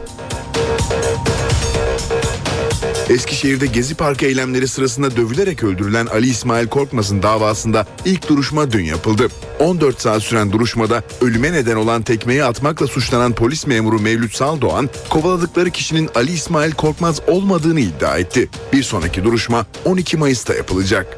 [3.09, 9.29] Eskişehir'de Gezi Parkı eylemleri sırasında dövülerek öldürülen Ali İsmail Korkmaz'ın davasında ilk duruşma dün yapıldı.
[9.59, 15.71] 14 saat süren duruşmada ölüme neden olan tekmeyi atmakla suçlanan polis memuru Mevlüt Saldoğan, kovaladıkları
[15.71, 18.49] kişinin Ali İsmail Korkmaz olmadığını iddia etti.
[18.73, 21.17] Bir sonraki duruşma 12 Mayıs'ta yapılacak.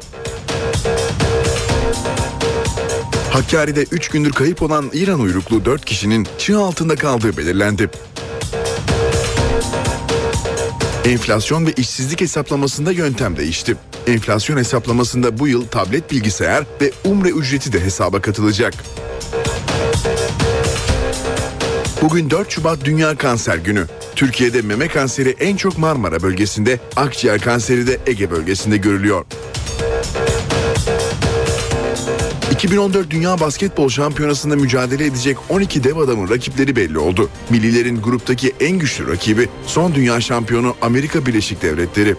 [3.37, 7.89] Hakkari'de 3 gündür kayıp olan İran uyruklu 4 kişinin çığ altında kaldığı belirlendi.
[11.05, 13.75] Enflasyon ve işsizlik hesaplamasında yöntem değişti.
[14.07, 18.73] Enflasyon hesaplamasında bu yıl tablet bilgisayar ve umre ücreti de hesaba katılacak.
[22.01, 23.85] Bugün 4 Şubat Dünya Kanser Günü.
[24.15, 29.25] Türkiye'de meme kanseri en çok Marmara bölgesinde, akciğer kanseri de Ege bölgesinde görülüyor.
[32.57, 37.29] 2014 Dünya Basketbol Şampiyonası'nda mücadele edecek 12 dev adamın rakipleri belli oldu.
[37.49, 42.15] Millilerin gruptaki en güçlü rakibi son dünya şampiyonu Amerika Birleşik Devletleri.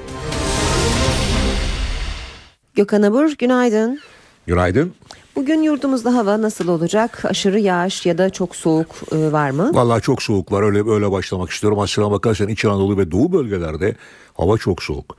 [2.74, 4.00] Gökhan Abur günaydın.
[4.46, 4.94] Günaydın.
[5.36, 7.24] Bugün yurdumuzda hava nasıl olacak?
[7.24, 9.70] Aşırı yağış ya da çok soğuk e, var mı?
[9.74, 10.62] Vallahi çok soğuk var.
[10.62, 11.78] Öyle öyle başlamak istiyorum.
[11.78, 13.96] Aslına bakarsan İç Anadolu ve Doğu bölgelerde
[14.34, 15.16] hava çok soğuk.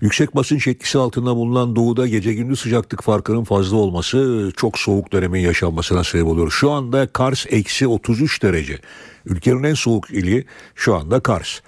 [0.00, 5.40] Yüksek basınç etkisi altında bulunan doğuda gece gündüz sıcaklık farkının fazla olması çok soğuk dönemin
[5.40, 6.50] yaşanmasına sebep oluyor.
[6.50, 8.78] Şu anda Kars eksi 33 derece.
[9.26, 10.44] Ülkenin en soğuk ili
[10.74, 11.60] şu anda Kars.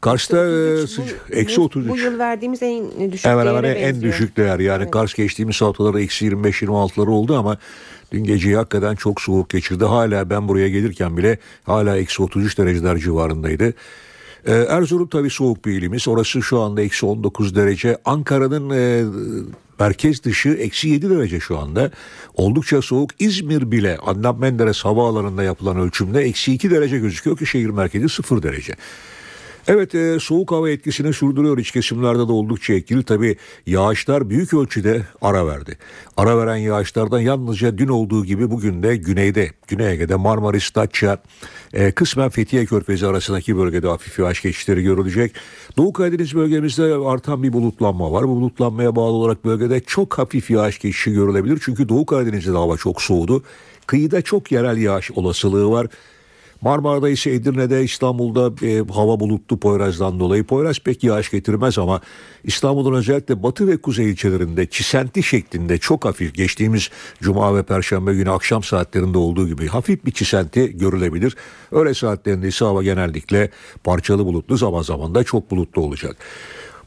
[0.00, 1.88] Kars'ta e, eksi 33.
[1.88, 4.12] Bu yıl verdiğimiz en düşük Hemen hemen değere en benziyor.
[4.12, 4.58] düşük değer.
[4.58, 7.58] Yani Kars geçtiğimiz haftalarda eksi 25-26'ları oldu ama
[8.12, 9.84] dün geceyi hakikaten çok soğuk geçirdi.
[9.84, 13.74] Hala ben buraya gelirken bile hala eksi 33 dereceler civarındaydı.
[14.46, 16.08] Ee, Erzurum tabii soğuk bir ilimiz.
[16.08, 17.98] Orası şu anda eksi 19 derece.
[18.04, 19.04] Ankara'nın e,
[19.80, 21.90] merkez dışı eksi 7 derece şu anda.
[22.34, 23.10] Oldukça soğuk.
[23.18, 28.42] İzmir bile Adnan Menderes havaalanında yapılan ölçümde eksi 2 derece gözüküyor ki şehir merkezi 0
[28.42, 28.74] derece.
[29.68, 33.02] Evet e, soğuk hava etkisini sürdürüyor iç kesimlerde de oldukça etkili.
[33.02, 33.36] Tabi
[33.66, 35.78] yağışlar büyük ölçüde ara verdi.
[36.16, 41.22] Ara veren yağışlardan yalnızca dün olduğu gibi bugün de güneyde, Güney Ege'de Marmaris, Datça,
[41.72, 45.32] e, kısmen Fethiye Körfezi arasındaki bölgede hafif yağış geçişleri görülecek.
[45.76, 48.28] Doğu Karadeniz bölgemizde artan bir bulutlanma var.
[48.28, 51.58] Bu bulutlanmaya bağlı olarak bölgede çok hafif yağış geçişi görülebilir.
[51.64, 53.42] Çünkü Doğu Karadeniz'de de hava çok soğudu.
[53.86, 55.86] Kıyıda çok yerel yağış olasılığı var.
[56.62, 60.44] Marmara'da ise Edirne'de İstanbul'da e, hava bulutlu Poyraz'dan dolayı.
[60.44, 62.00] Poyraz pek yağış getirmez ama
[62.44, 66.90] İstanbul'un özellikle batı ve kuzey ilçelerinde çisenti şeklinde çok hafif geçtiğimiz
[67.20, 71.36] cuma ve perşembe günü akşam saatlerinde olduğu gibi hafif bir çisenti görülebilir.
[71.72, 73.50] Öğle saatlerinde ise hava genellikle
[73.84, 76.16] parçalı bulutlu zaman zaman da çok bulutlu olacak.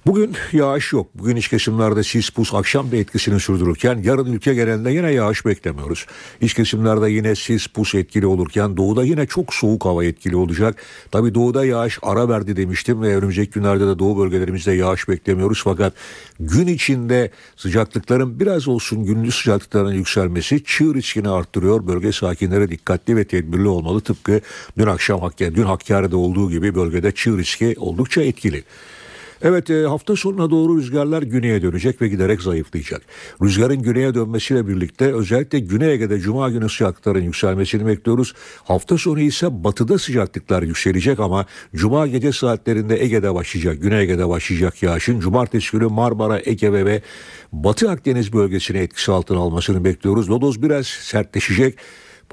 [0.06, 1.08] Bugün yağış yok.
[1.16, 6.06] Bugün iç kesimlerde sis pus akşam da etkisini sürdürürken yarın ülke genelinde yine yağış beklemiyoruz.
[6.42, 10.76] İç kesimlerde yine sis pus etkili olurken doğuda yine çok soğuk hava etkili olacak.
[11.12, 15.62] Tabi doğuda yağış ara verdi demiştim ve önümüzdeki günlerde de doğu bölgelerimizde yağış beklemiyoruz.
[15.64, 15.94] Fakat
[16.40, 21.88] gün içinde sıcaklıkların biraz olsun gündüz sıcaklıkların yükselmesi çığ riskini arttırıyor.
[21.88, 24.02] Bölge sakinleri dikkatli ve tedbirli olmalı.
[24.02, 24.42] Tıpkı
[24.78, 28.64] dün akşam Hakkari, dün Hakkari'de olduğu gibi bölgede çığ riski oldukça etkili.
[29.44, 33.02] Evet e, hafta sonuna doğru rüzgarlar güneye dönecek ve giderek zayıflayacak.
[33.42, 38.34] Rüzgarın güneye dönmesiyle birlikte özellikle Güney Ege'de Cuma günü sıcaklıkların yükselmesini bekliyoruz.
[38.64, 44.84] Hafta sonu ise batıda sıcaklıklar yükselecek ama Cuma gece saatlerinde Ege'de başlayacak, Güney Ege'de başlayacak
[44.84, 47.02] yağışın Cumartesi günü Marmara, Ege ve,
[47.52, 50.30] Batı Akdeniz bölgesine etkisi altına almasını bekliyoruz.
[50.30, 51.78] Lodos biraz sertleşecek.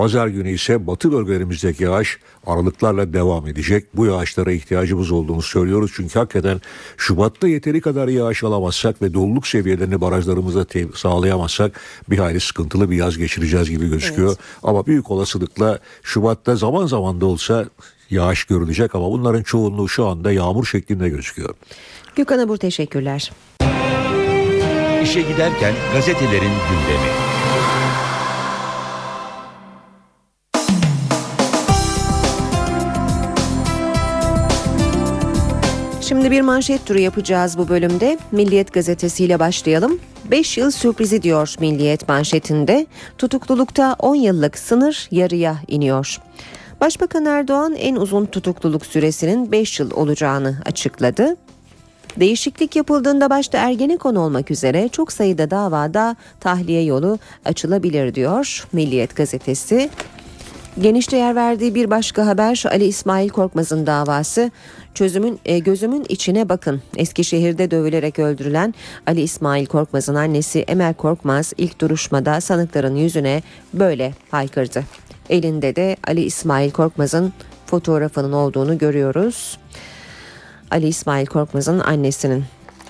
[0.00, 3.84] Pazar günü ise batı bölgelerimizdeki yağış aralıklarla devam edecek.
[3.94, 5.92] Bu yağışlara ihtiyacımız olduğunu söylüyoruz.
[5.94, 6.60] Çünkü hakikaten
[6.96, 11.80] Şubat'ta yeteri kadar yağış alamazsak ve doluluk seviyelerini barajlarımıza te- sağlayamazsak
[12.10, 14.36] bir hayli sıkıntılı bir yaz geçireceğiz gibi gözüküyor.
[14.62, 17.66] Ama büyük olasılıkla Şubat'ta zaman zaman da olsa
[18.10, 21.54] yağış görülecek ama bunların çoğunluğu şu anda yağmur şeklinde gözüküyor.
[22.16, 23.32] Gökhan Abur teşekkürler.
[25.02, 27.29] İşe giderken gazetelerin gündemi.
[36.20, 38.18] Şimdi bir manşet turu yapacağız bu bölümde.
[38.32, 40.00] Milliyet gazetesiyle başlayalım.
[40.30, 42.86] 5 yıl sürprizi diyor Milliyet manşetinde.
[43.18, 46.20] Tutuklulukta 10 yıllık sınır yarıya iniyor.
[46.80, 51.36] Başbakan Erdoğan en uzun tutukluluk süresinin 5 yıl olacağını açıkladı.
[52.16, 59.90] Değişiklik yapıldığında başta Ergenekon olmak üzere çok sayıda davada tahliye yolu açılabilir diyor Milliyet gazetesi.
[60.80, 64.50] Genişte yer verdiği bir başka haber Ali İsmail Korkmaz'ın davası.
[64.94, 66.82] Çözümün e, gözümün içine bakın.
[66.96, 68.74] Eskişehir'de dövülerek öldürülen
[69.06, 73.42] Ali İsmail Korkmaz'ın annesi Emel Korkmaz ilk duruşmada sanıkların yüzüne
[73.74, 74.84] böyle haykırdı.
[75.30, 77.32] Elinde de Ali İsmail Korkmaz'ın
[77.66, 79.58] fotoğrafının olduğunu görüyoruz.
[80.70, 82.44] Ali İsmail Korkmaz'ın annesinin.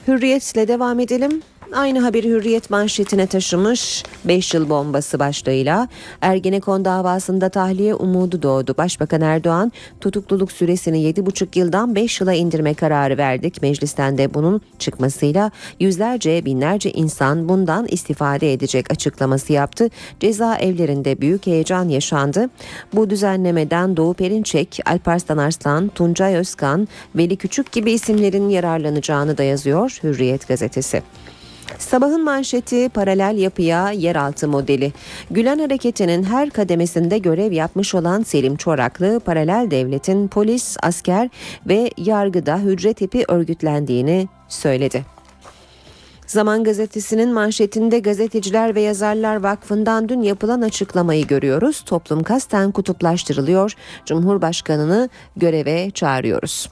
[0.09, 1.43] Hürriyetle devam edelim.
[1.73, 5.89] Aynı haberi Hürriyet manşetine taşımış 5 yıl bombası başlığıyla
[6.21, 8.75] Ergenekon davasında tahliye umudu doğdu.
[8.79, 13.63] Başbakan Erdoğan tutukluluk süresini 7,5 yıldan 5 yıla indirme kararı verdik.
[13.63, 15.51] Meclisten de bunun çıkmasıyla
[15.81, 19.91] yüzlerce binlerce insan bundan istifade edecek açıklaması yaptı.
[20.21, 22.51] Cezaevlerinde büyük heyecan yaşandı.
[22.93, 29.99] Bu düzenlemeden Doğu Perinçek, Alparslan Arslan, Tuncay Özkan, Veli Küçük gibi isimlerin yararlanacağını da yazıyor
[30.03, 31.03] Hürriyet gazetesi.
[31.79, 34.93] Sabahın manşeti paralel yapıya yeraltı modeli.
[35.31, 41.29] Gülen hareketinin her kademesinde görev yapmış olan Selim Çoraklı, paralel devletin polis, asker
[41.67, 45.05] ve yargıda hücre tipi örgütlendiğini söyledi.
[46.27, 51.81] Zaman gazetesinin manşetinde gazeteciler ve yazarlar vakfından dün yapılan açıklamayı görüyoruz.
[51.81, 53.75] Toplum kasten kutuplaştırılıyor.
[54.07, 56.69] Cumhurbaşkanını göreve çağırıyoruz.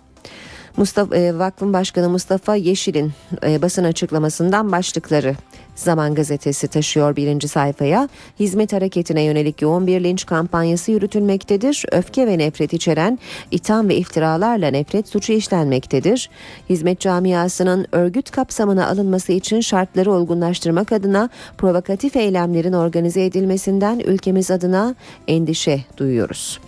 [0.79, 3.13] Mustafa e, Vakfın Başkanı Mustafa Yeşil'in
[3.47, 5.37] e, basın açıklamasından başlıkları
[5.79, 8.09] Zaman gazetesi taşıyor birinci sayfaya.
[8.41, 11.85] Hizmet hareketine yönelik yoğun bir linç kampanyası yürütülmektedir.
[11.93, 13.19] Öfke ve nefret içeren
[13.51, 16.31] itham ve iftiralarla nefret suçu işlenmektedir.
[16.69, 24.95] Hizmet camiasının örgüt kapsamına alınması için şartları olgunlaştırmak adına provokatif eylemlerin organize edilmesinden ülkemiz adına
[25.29, 26.61] endişe duyuyoruz.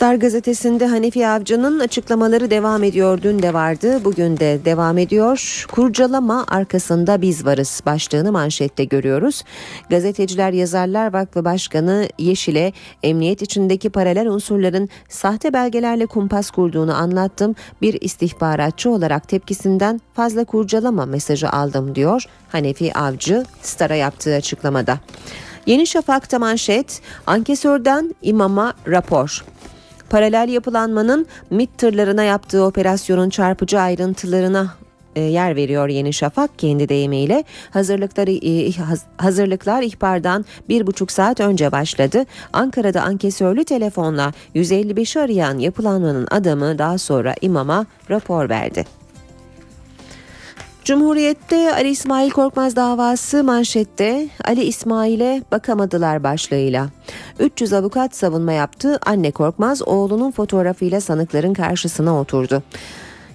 [0.00, 3.22] Star gazetesinde Hanefi Avcı'nın açıklamaları devam ediyor.
[3.22, 5.66] Dün de vardı, bugün de devam ediyor.
[5.72, 9.44] Kurcalama arkasında biz varız başlığını manşette görüyoruz.
[9.90, 12.72] Gazeteciler Yazarlar Vakfı Başkanı Yeşil'e
[13.02, 17.54] emniyet içindeki paralel unsurların sahte belgelerle kumpas kurduğunu anlattım.
[17.82, 24.98] Bir istihbaratçı olarak tepkisinden fazla kurcalama mesajı aldım diyor Hanefi Avcı Star'a yaptığı açıklamada.
[25.66, 29.44] Yeni Şafak'ta manşet, ankesörden imama rapor.
[30.10, 34.74] Paralel yapılanmanın MİT tırlarına yaptığı operasyonun çarpıcı ayrıntılarına
[35.16, 37.44] e, yer veriyor Yeni Şafak kendi deyimiyle.
[37.70, 38.72] Hazırlıkları e,
[39.16, 42.24] hazırlıklar ihbardan bir buçuk saat önce başladı.
[42.52, 48.99] Ankara'da ankesörlü telefonla 155'i arayan yapılanmanın adamı daha sonra imama rapor verdi.
[50.84, 56.88] Cumhuriyet'te Ali İsmail Korkmaz davası manşette Ali İsmail'e bakamadılar başlığıyla.
[57.38, 58.98] 300 avukat savunma yaptı.
[59.06, 62.62] Anne Korkmaz oğlunun fotoğrafıyla sanıkların karşısına oturdu.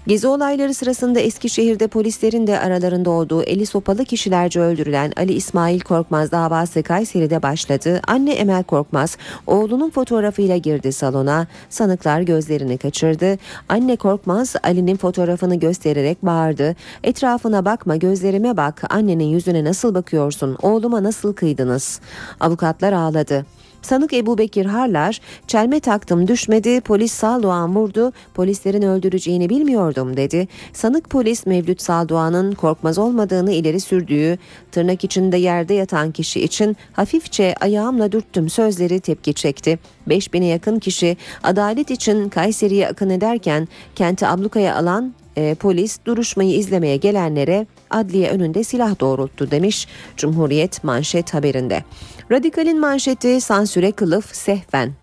[0.07, 6.31] Gezi olayları sırasında Eskişehir'de polislerin de aralarında olduğu eli sopalı kişilerce öldürülen Ali İsmail Korkmaz
[6.31, 8.01] davası Kayseri'de başladı.
[8.07, 11.47] Anne Emel Korkmaz oğlunun fotoğrafıyla girdi salona.
[11.69, 13.37] Sanıklar gözlerini kaçırdı.
[13.69, 16.75] Anne Korkmaz Ali'nin fotoğrafını göstererek bağırdı.
[17.03, 21.99] Etrafına bakma gözlerime bak annenin yüzüne nasıl bakıyorsun oğluma nasıl kıydınız?
[22.39, 23.45] Avukatlar ağladı.
[23.85, 30.47] Sanık Ebu Bekir Harlar, çelme taktım düşmedi, polis Saldoğan vurdu, polislerin öldüreceğini bilmiyordum dedi.
[30.73, 34.37] Sanık polis Mevlüt Saldoğan'ın korkmaz olmadığını ileri sürdüğü,
[34.71, 39.79] tırnak içinde yerde yatan kişi için hafifçe ayağımla dürttüm sözleri tepki çekti.
[40.07, 46.97] 5000'e yakın kişi adalet için Kayseri'ye akın ederken kenti ablukaya alan e, polis duruşmayı izlemeye
[46.97, 51.83] gelenlere adliye önünde silah doğrulttu demiş Cumhuriyet manşet haberinde.
[52.31, 54.93] Radikal'in manşeti sansüre kılıf sehven.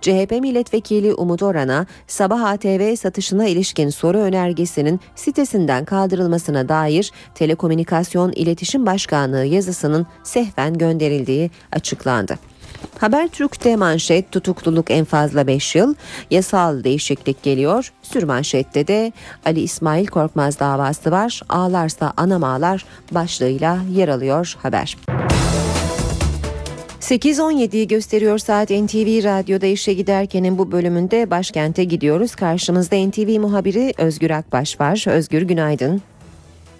[0.00, 8.86] CHP milletvekili Umut Oran'a sabah ATV satışına ilişkin soru önergesinin sitesinden kaldırılmasına dair Telekomünikasyon İletişim
[8.86, 12.38] Başkanlığı yazısının sehven gönderildiği açıklandı.
[12.98, 15.94] Habertürk'te manşet tutukluluk en fazla 5 yıl,
[16.30, 17.92] yasal değişiklik geliyor.
[18.02, 19.12] Sürmanşette de
[19.44, 21.40] Ali İsmail Korkmaz davası var.
[21.48, 24.96] Ağlarsa anam ağlar başlığıyla yer alıyor haber.
[27.04, 32.34] 8.17'yi gösteriyor saat NTV Radyo'da işe giderkenin bu bölümünde başkente gidiyoruz.
[32.34, 35.04] Karşımızda NTV muhabiri Özgür Akbaş var.
[35.08, 36.02] Özgür günaydın.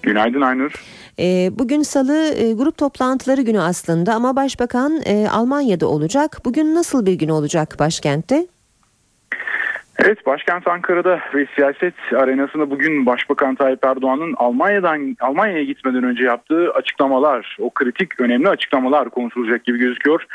[0.02, 0.84] Günaydın Aynur.
[1.18, 6.40] E, bugün salı e, grup toplantıları günü aslında ama başbakan e, Almanya'da olacak.
[6.44, 8.46] Bugün nasıl bir gün olacak başkentte?
[9.98, 16.72] Evet başkent Ankara'da ve siyaset arenasında bugün Başbakan Tayyip Erdoğan'ın Almanya'dan Almanya'ya gitmeden önce yaptığı
[16.72, 20.26] açıklamalar, o kritik önemli açıklamalar konuşulacak gibi gözüküyor.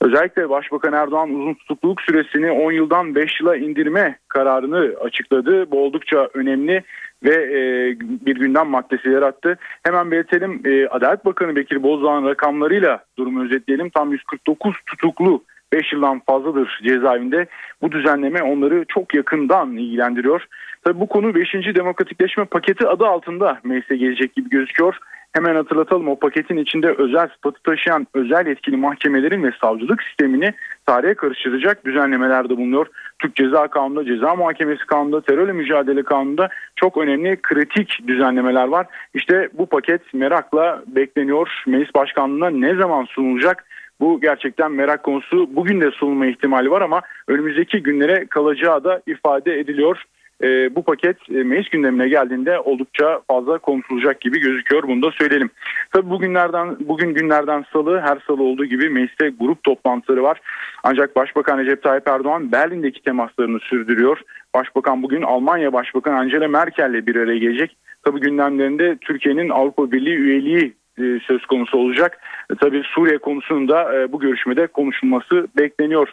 [0.00, 5.70] Özellikle Başbakan Erdoğan uzun tutukluluk süresini 10 yıldan 5 yıla indirme kararını açıkladı.
[5.70, 6.82] Bu oldukça önemli
[7.24, 7.60] ve e,
[8.00, 9.58] bir gündem maddesi yarattı.
[9.82, 13.90] Hemen belirtelim e, Adalet Bakanı Bekir Bozdağ'ın rakamlarıyla durumu özetleyelim.
[13.90, 17.46] Tam 149 tutuklu 5 yıldan fazladır cezaevinde.
[17.82, 20.46] Bu düzenleme onları çok yakından ilgilendiriyor.
[20.84, 21.52] Tabii bu konu 5.
[21.52, 24.98] demokratikleşme paketi adı altında meclise gelecek gibi gözüküyor.
[25.32, 30.54] Hemen hatırlatalım o paketin içinde özel statü taşıyan özel yetkili mahkemelerin ve savcılık sistemini
[30.86, 32.86] tarihe karıştıracak düzenlemelerde bulunuyor.
[33.18, 38.86] Türk Ceza Kanunu'nda, Ceza Muhakemesi Kanunu'nda, terörle mücadele kanununda çok önemli kritik düzenlemeler var.
[39.14, 41.62] İşte bu paket merakla bekleniyor.
[41.66, 43.64] Meclis Başkanlığı'na ne zaman sunulacak?
[44.02, 45.56] Bu gerçekten merak konusu.
[45.56, 50.02] Bugün de sunulma ihtimali var ama önümüzdeki günlere kalacağı da ifade ediliyor.
[50.42, 54.82] E, bu paket e, meclis gündemine geldiğinde oldukça fazla konuşulacak gibi gözüküyor.
[54.82, 55.50] Bunu da söyleyelim.
[55.92, 60.40] Tabii bugünlerden bugün günlerden salı her salı olduğu gibi mecliste grup toplantıları var.
[60.82, 64.20] Ancak Başbakan Recep Tayyip Erdoğan Berlin'deki temaslarını sürdürüyor.
[64.54, 67.76] Başbakan bugün Almanya Başbakanı Angela Merkel'le bir araya gelecek.
[68.04, 72.18] Tabii gündemlerinde Türkiye'nin Avrupa Birliği üyeliği söz konusu olacak.
[72.52, 76.08] E, tabii Suriye konusunda da e, bu görüşmede konuşulması bekleniyor.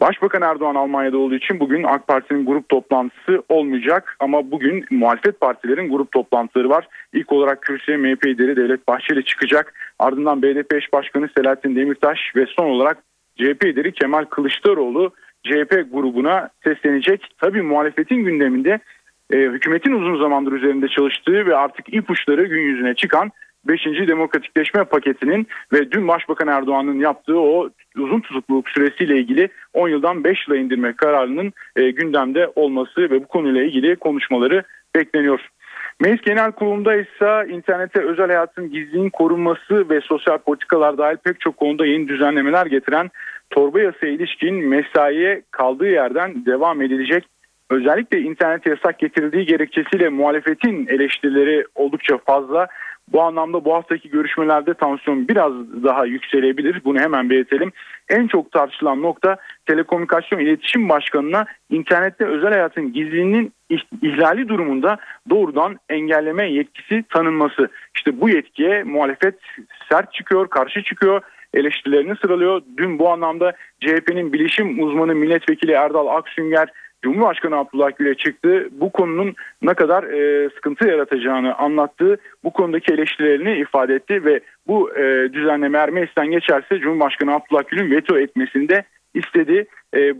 [0.00, 5.90] Başbakan Erdoğan Almanya'da olduğu için bugün AK Parti'nin grup toplantısı olmayacak ama bugün muhalefet partilerin
[5.90, 6.88] grup toplantıları var.
[7.12, 9.74] İlk olarak kürsüye MHP lideri Devlet Bahçeli çıkacak.
[9.98, 12.98] Ardından BDP eş başkanı Selahattin Demirtaş ve son olarak
[13.36, 15.10] CHP lideri Kemal Kılıçdaroğlu
[15.44, 17.34] CHP grubuna seslenecek.
[17.40, 18.78] Tabii muhalefetin gündeminde
[19.32, 23.30] e, hükümetin uzun zamandır üzerinde çalıştığı ve artık ipuçları gün yüzüne çıkan
[23.68, 23.84] 5.
[23.84, 30.48] demokratikleşme paketinin ve dün Başbakan Erdoğan'ın yaptığı o uzun tutukluluk süresiyle ilgili 10 yıldan 5
[30.48, 34.62] yıla indirme kararının e, gündemde olması ve bu konuyla ilgili konuşmaları
[34.96, 35.40] bekleniyor.
[36.00, 41.56] Meclis Genel Kurulu'nda ise internete özel hayatın gizliliğinin korunması ve sosyal politikalar dahil pek çok
[41.56, 43.10] konuda yeni düzenlemeler getiren
[43.50, 47.24] torba yasaya ilişkin mesaiye kaldığı yerden devam edilecek.
[47.70, 52.68] Özellikle internete yasak getirildiği gerekçesiyle muhalefetin eleştirileri oldukça fazla.
[53.12, 55.52] Bu anlamda bu haftaki görüşmelerde tansiyon biraz
[55.84, 56.84] daha yükselebilir.
[56.84, 57.72] Bunu hemen belirtelim.
[58.08, 59.36] En çok tartışılan nokta
[59.66, 63.52] Telekomünikasyon İletişim Başkanı'na internette özel hayatın gizliliğinin
[64.02, 64.96] ihlali durumunda
[65.30, 67.68] doğrudan engelleme yetkisi tanınması.
[67.96, 69.34] İşte bu yetkiye muhalefet
[69.88, 71.22] sert çıkıyor, karşı çıkıyor
[71.54, 72.62] eleştirilerini sıralıyor.
[72.76, 76.68] Dün bu anlamda CHP'nin bilişim uzmanı milletvekili Erdal Aksünger
[77.02, 78.68] Cumhurbaşkanı Abdullah Gül'e çıktı.
[78.72, 82.16] Bu konunun ne kadar e, sıkıntı yaratacağını anlattı.
[82.44, 87.90] Bu konudaki eleştirilerini ifade etti ve bu e, düzenleme eğer meclisten geçerse Cumhurbaşkanı Abdullah Gül'ün
[87.90, 88.84] veto etmesini de
[89.14, 89.66] istedi.
[89.96, 90.14] E,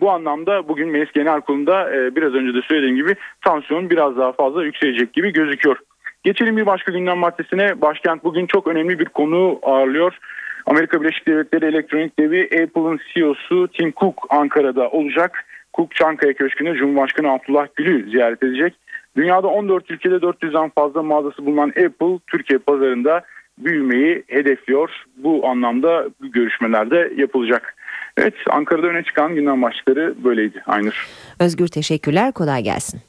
[0.00, 3.14] bu anlamda bugün Meclis Genel Kurulu'nda e, biraz önce de söylediğim gibi
[3.44, 5.76] tansiyon biraz daha fazla yükselecek gibi gözüküyor.
[6.24, 7.80] Geçelim bir başka gündem maddesine.
[7.80, 10.18] Başkent bugün çok önemli bir konu ağırlıyor.
[10.66, 15.44] Amerika Birleşik Devletleri elektronik devi Apple'ın CEO'su Tim Cook Ankara'da olacak.
[15.74, 18.74] Cook Çankaya Köşkü'nde Cumhurbaşkanı Abdullah Gül'ü ziyaret edecek.
[19.16, 23.24] Dünyada 14 ülkede 400'den fazla mağazası bulunan Apple Türkiye pazarında
[23.58, 24.90] büyümeyi hedefliyor.
[25.16, 27.74] Bu anlamda görüşmelerde yapılacak.
[28.16, 31.08] Evet Ankara'da öne çıkan gündem başlıkları böyleydi Aynur.
[31.40, 33.00] Özgür teşekkürler kolay gelsin.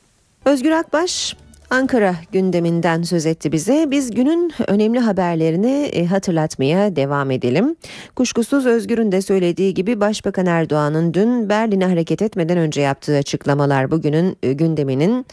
[0.45, 1.35] Özgür Akbaş
[1.71, 3.87] Ankara gündeminden söz etti bize.
[3.91, 7.75] Biz günün önemli haberlerini e, hatırlatmaya devam edelim.
[8.15, 14.37] Kuşkusuz Özgür'ün de söylediği gibi Başbakan Erdoğan'ın dün Berlin'e hareket etmeden önce yaptığı açıklamalar bugünün
[14.43, 15.25] e, gündeminin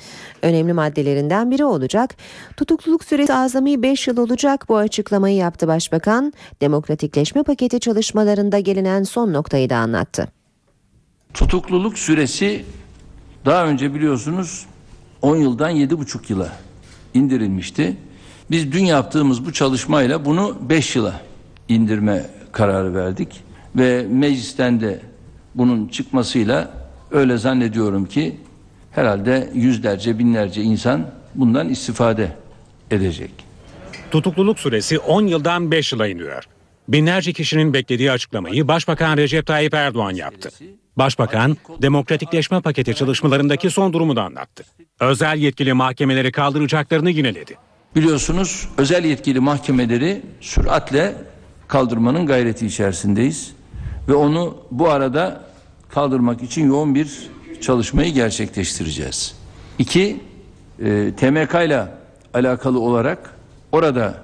[0.43, 2.17] önemli maddelerinden biri olacak.
[2.57, 6.33] Tutukluluk süresi azami 5 yıl olacak bu açıklamayı yaptı Başbakan.
[6.61, 10.29] Demokratikleşme paketi çalışmalarında gelinen son noktayı da anlattı.
[11.35, 12.65] Tutukluluk süresi
[13.45, 14.67] daha önce biliyorsunuz
[15.23, 16.53] 10 yıldan 7,5 yıla
[17.15, 17.97] indirilmişti.
[18.51, 21.21] Biz dün yaptığımız bu çalışmayla bunu 5 yıla
[21.69, 23.29] indirme kararı verdik
[23.77, 25.01] ve meclisten de
[25.55, 26.71] bunun çıkmasıyla
[27.11, 28.37] öyle zannediyorum ki
[28.91, 32.33] herhalde yüzlerce binlerce insan bundan istifade
[32.91, 33.31] edecek.
[34.11, 36.45] Tutukluluk süresi 10 yıldan 5 yıla iniyor.
[36.89, 40.51] Binlerce kişinin beklediği açıklamayı Başbakan Recep Tayyip Erdoğan yaptı.
[40.97, 44.65] Başbakan, demokratikleşme paketi çalışmalarındaki son durumu da anlattı.
[45.01, 47.55] Özel yetkili mahkemeleri kaldıracaklarını yineledi.
[47.97, 51.15] Biliyorsunuz özel yetkili mahkemeleri süratle
[51.69, 53.53] kaldırmanın gayreti içerisindeyiz.
[54.09, 55.45] Ve onu bu arada
[55.89, 57.31] kaldırmak için yoğun bir
[57.61, 59.35] çalışmayı gerçekleştireceğiz.
[59.79, 60.21] İki,
[60.85, 61.87] e, TMK ile
[62.35, 63.35] alakalı olarak
[63.73, 64.15] orada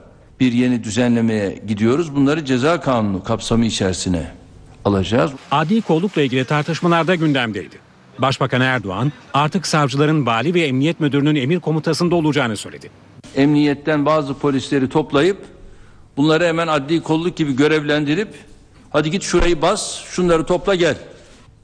[0.41, 2.17] bir yeni düzenlemeye gidiyoruz.
[2.17, 4.42] Bunları ceza kanunu kapsamı içerisine
[4.85, 5.33] alacağız.
[5.51, 7.77] Adli kollukla ilgili tartışmalar da gündemdeydi.
[8.19, 12.91] Başbakan Erdoğan artık savcıların vali ve emniyet müdürünün emir komutasında olacağını söyledi.
[13.37, 15.39] Emniyetten bazı polisleri toplayıp
[16.17, 18.29] bunları hemen adli kolluk gibi görevlendirip
[18.91, 20.97] hadi git şurayı bas şunları topla gel.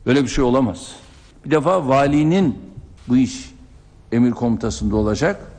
[0.07, 0.93] Böyle bir şey olamaz.
[1.45, 2.59] Bir defa valinin
[3.09, 3.51] bu iş
[4.13, 5.53] emir komutasında olacak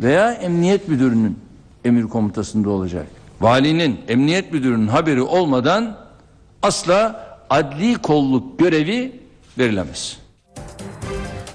[0.00, 1.38] veya emniyet müdürünün
[1.84, 3.06] emir komutasında olacak.
[3.40, 5.96] Valinin, emniyet müdürünün haberi olmadan
[6.66, 9.20] asla adli kolluk görevi
[9.58, 10.16] verilemez.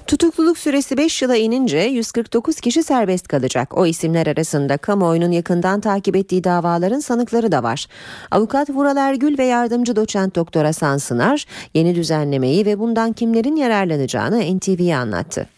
[0.06, 3.78] Tutukluluk süresi 5 yıla inince 149 kişi serbest kalacak.
[3.78, 7.86] O isimler arasında kamuoyunun yakından takip ettiği davaların sanıkları da var.
[8.30, 14.58] Avukat Vural Ergül ve yardımcı doçent doktor Hasan Sınar yeni düzenlemeyi ve bundan kimlerin yararlanacağını
[14.58, 15.48] NTV'ye anlattı.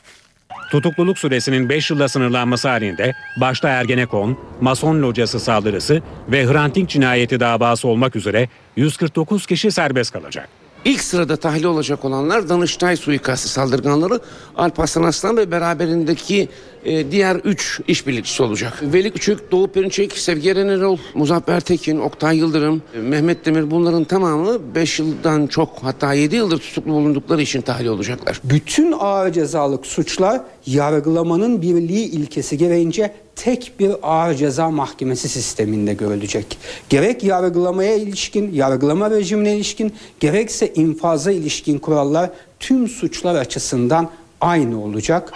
[0.71, 7.41] Tutukluluk süresinin 5 yılla sınırlanması halinde başta Ergenekon, Mason locası saldırısı ve Hrant Dink cinayeti
[7.41, 10.49] davası olmak üzere 149 kişi serbest kalacak.
[10.85, 14.21] İlk sırada tahliye olacak olanlar Danıştay suikastı saldırganları
[14.57, 16.49] Alparslan Aslan ve beraberindeki
[16.85, 18.83] e, diğer 3 işbirlikçisi olacak.
[18.83, 24.05] Veli Küçük, Doğu Perinçek, Sevgi Eren Erol, Muzaffer Tekin, Oktay Yıldırım, e, Mehmet Demir bunların
[24.05, 28.41] tamamı 5 yıldan çok hatta 7 yıldır tutuklu bulundukları için tahliye olacaklar.
[28.45, 36.59] Bütün ağır cezalık suçlar yargılamanın birliği ilkesi gereğince tek bir ağır ceza mahkemesi sisteminde görülecek.
[36.89, 42.31] Gerek yargılamaya ilişkin, yargılama rejimine ilişkin, gerekse infaza ilişkin kurallar
[42.61, 44.11] tüm suçlar açısından
[44.41, 45.33] aynı olacak.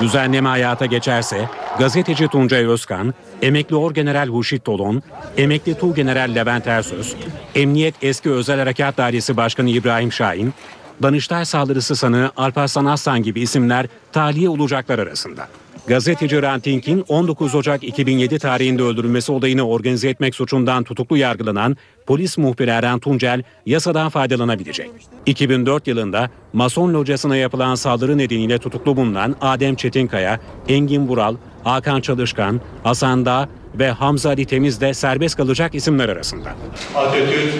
[0.00, 1.48] Düzenleme hayata geçerse
[1.78, 5.02] gazeteci Tuncay Özkan, emekli Orgeneral Huşit Tolon,
[5.36, 7.14] emekli Tuğgeneral Levent Ersöz,
[7.54, 10.54] Emniyet Eski Özel Harekat Dairesi Başkanı İbrahim Şahin,
[11.02, 15.48] Danıştay saldırısı sanığı Alparslan Aslan gibi isimler tahliye olacaklar arasında.
[15.90, 21.76] Gazeteci Rantink'in 19 Ocak 2007 tarihinde öldürülmesi olayını organize etmek suçundan tutuklu yargılanan
[22.06, 24.90] polis muhbiri Eren Tuncel yasadan faydalanabilecek.
[25.26, 32.60] 2004 yılında Mason locasına yapılan saldırı nedeniyle tutuklu bulunan Adem Çetinkaya, Engin Vural, Hakan Çalışkan,
[32.84, 36.54] Hasan Dağ ve Hamza Ali Temiz de serbest kalacak isimler arasında.
[36.94, 37.54] Atatürk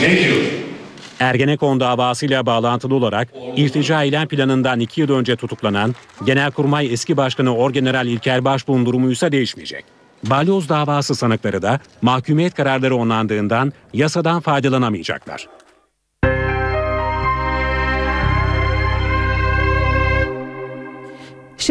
[0.00, 0.69] ne diyor?
[1.20, 5.94] Ergenekon davasıyla bağlantılı olarak irtica eylem planından iki yıl önce tutuklanan
[6.26, 9.84] Genelkurmay eski başkanı Orgeneral İlker Başbuğ'un durumu ise değişmeyecek.
[10.24, 15.48] Balyoz davası sanıkları da mahkumiyet kararları onlandığından yasadan faydalanamayacaklar.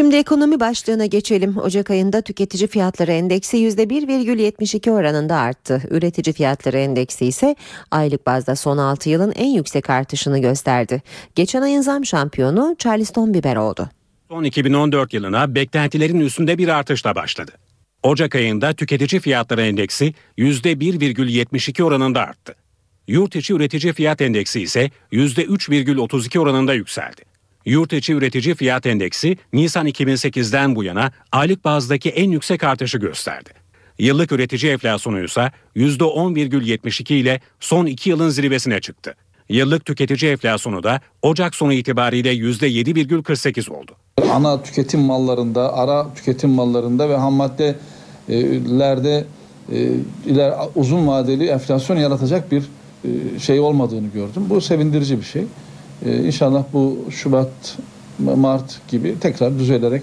[0.00, 1.56] Şimdi ekonomi başlığına geçelim.
[1.56, 5.82] Ocak ayında tüketici fiyatları endeksi %1,72 oranında arttı.
[5.90, 7.56] Üretici fiyatları endeksi ise
[7.90, 11.02] aylık bazda son 6 yılın en yüksek artışını gösterdi.
[11.34, 13.88] Geçen ayın zam şampiyonu Charleston biber oldu.
[14.28, 17.52] Son 2014 yılına beklentilerin üstünde bir artışla başladı.
[18.02, 22.54] Ocak ayında tüketici fiyatları endeksi %1,72 oranında arttı.
[23.08, 27.29] Yurt içi üretici fiyat endeksi ise %3,32 oranında yükseldi.
[27.64, 33.50] Yurt içi üretici fiyat endeksi Nisan 2008'den bu yana aylık bazdaki en yüksek artışı gösterdi.
[33.98, 39.14] Yıllık üretici enflasyonu ise %10,72 ile son 2 yılın zirvesine çıktı.
[39.48, 43.92] Yıllık tüketici enflasyonu da Ocak sonu itibariyle %7,48 oldu.
[44.32, 49.24] Ana tüketim mallarında, ara tüketim mallarında ve ham maddelerde
[49.72, 49.90] e,
[50.26, 52.62] iler uzun vadeli enflasyon yaratacak bir
[53.04, 54.46] e, şey olmadığını gördüm.
[54.50, 55.44] Bu sevindirici bir şey.
[56.06, 57.78] Ee, inşallah bu Şubat,
[58.18, 60.02] Mart gibi tekrar düzelerek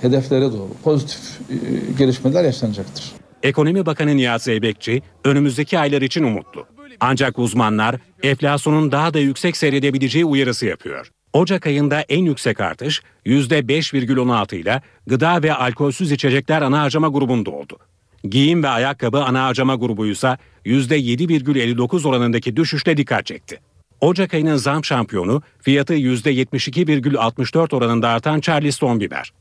[0.00, 1.54] hedeflere doğru pozitif e,
[1.98, 3.12] gelişmeler yaşanacaktır.
[3.42, 6.66] Ekonomi Bakanı Nihat Zeybekçi önümüzdeki aylar için umutlu.
[7.00, 11.10] Ancak uzmanlar enflasyonun daha da yüksek seyredebileceği uyarısı yapıyor.
[11.32, 17.78] Ocak ayında en yüksek artış %5,16 ile gıda ve alkolsüz içecekler ana harcama grubunda oldu.
[18.24, 23.60] Giyim ve ayakkabı ana harcama grubu ise %7,59 oranındaki düşüşle dikkat çekti.
[24.00, 29.32] Ocak ayının zam şampiyonu fiyatı %72,64 oranında artan Charleston biber.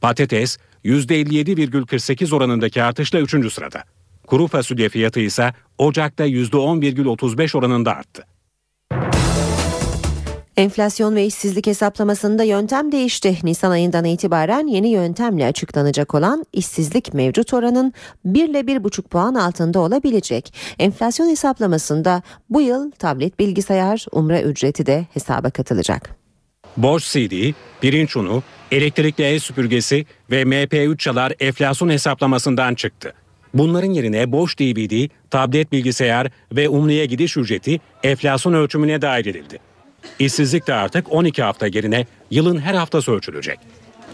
[0.00, 3.52] Patates %57,48 oranındaki artışla 3.
[3.52, 3.84] sırada.
[4.26, 8.26] Kuru fasulye fiyatı ise Ocak'ta %10,35 oranında arttı.
[10.60, 13.38] Enflasyon ve işsizlik hesaplamasında yöntem değişti.
[13.42, 17.92] Nisan ayından itibaren yeni yöntemle açıklanacak olan işsizlik mevcut oranın
[18.24, 20.54] 1 ile 1,5 puan altında olabilecek.
[20.78, 26.16] Enflasyon hesaplamasında bu yıl tablet bilgisayar, umre ücreti de hesaba katılacak.
[26.76, 33.12] Boş CD, pirinç unu, elektrikli el süpürgesi ve MP3 çalar enflasyon hesaplamasından çıktı.
[33.54, 39.69] Bunların yerine boş DVD, tablet bilgisayar ve umreye gidiş ücreti enflasyon ölçümüne dahil edildi.
[40.18, 43.58] İşsizlik de artık 12 hafta yerine yılın her haftası ölçülecek.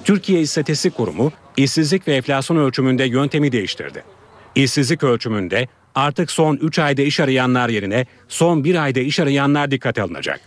[0.05, 4.05] Türkiye İstatistik Kurumu işsizlik ve enflasyon ölçümünde yöntemi değiştirdi.
[4.55, 10.03] İşsizlik ölçümünde artık son 3 ayda iş arayanlar yerine son 1 ayda iş arayanlar dikkate
[10.03, 10.41] alınacak.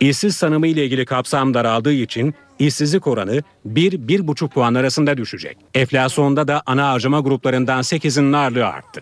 [0.00, 5.56] İşsiz tanımı ile ilgili kapsam daraldığı için işsizlik oranı 1-1,5 puan arasında düşecek.
[5.74, 9.00] Enflasyonda da ana harcama gruplarından 8'in ağırlığı arttı.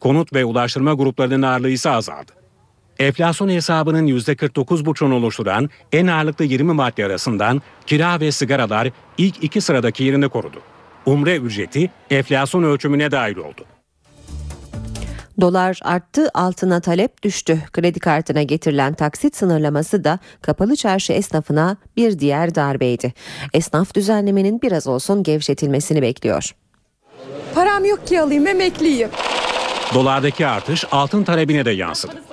[0.00, 2.37] Konut ve ulaştırma gruplarının ağırlığı ise azaldı.
[2.98, 10.04] Enflasyon hesabının %49,5'unu oluşturan en ağırlıklı 20 madde arasından kira ve sigaralar ilk iki sıradaki
[10.04, 10.60] yerini korudu.
[11.06, 13.64] Umre ücreti enflasyon ölçümüne dahil oldu.
[15.40, 17.58] Dolar arttı, altına talep düştü.
[17.72, 23.14] Kredi kartına getirilen taksit sınırlaması da kapalı çarşı esnafına bir diğer darbeydi.
[23.54, 26.54] Esnaf düzenlemenin biraz olsun gevşetilmesini bekliyor.
[27.54, 29.08] Param yok ki alayım emekliyim.
[29.94, 32.27] Dolardaki artış altın talebine de yansıdı.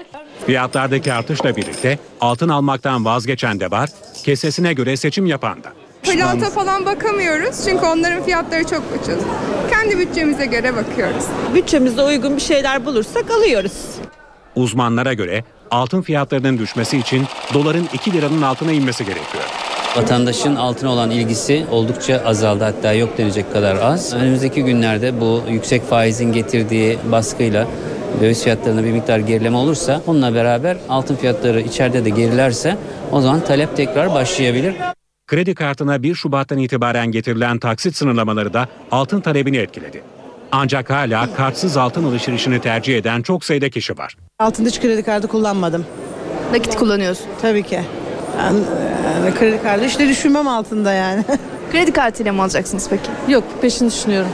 [0.46, 3.90] Fiyatlardaki artışla birlikte altın almaktan vazgeçen de var,
[4.24, 5.74] kesesine göre seçim yapan da.
[6.04, 9.24] Pırlanta falan bakamıyoruz çünkü onların fiyatları çok ucuz.
[9.70, 11.24] Kendi bütçemize göre bakıyoruz.
[11.56, 13.74] Bütçemize uygun bir şeyler bulursak alıyoruz.
[14.56, 19.44] Uzmanlara göre altın fiyatlarının düşmesi için doların 2 liranın altına inmesi gerekiyor.
[19.98, 24.14] Vatandaşın altına olan ilgisi oldukça azaldı hatta yok denecek kadar az.
[24.14, 27.68] Önümüzdeki günlerde bu yüksek faizin getirdiği baskıyla
[28.22, 32.78] döviz fiyatlarında bir miktar gerileme olursa onunla beraber altın fiyatları içeride de gerilerse
[33.12, 34.76] o zaman talep tekrar başlayabilir.
[35.28, 40.04] Kredi kartına 1 Şubat'tan itibaren getirilen taksit sınırlamaları da altın talebini etkiledi.
[40.52, 44.18] Ancak hala kartsız altın alışverişini tercih eden çok sayıda kişi var.
[44.40, 45.86] Altında hiç kredi kartı kullanmadım.
[46.52, 47.26] Nakit kullanıyorsun.
[47.42, 47.80] Tabii ki.
[48.38, 48.60] Yani,
[49.06, 51.24] yani kredi kartı işte düşünmem altında yani.
[51.72, 53.34] Kredi kartıyla mı alacaksınız peki?
[53.34, 54.30] Yok peşini düşünüyorum.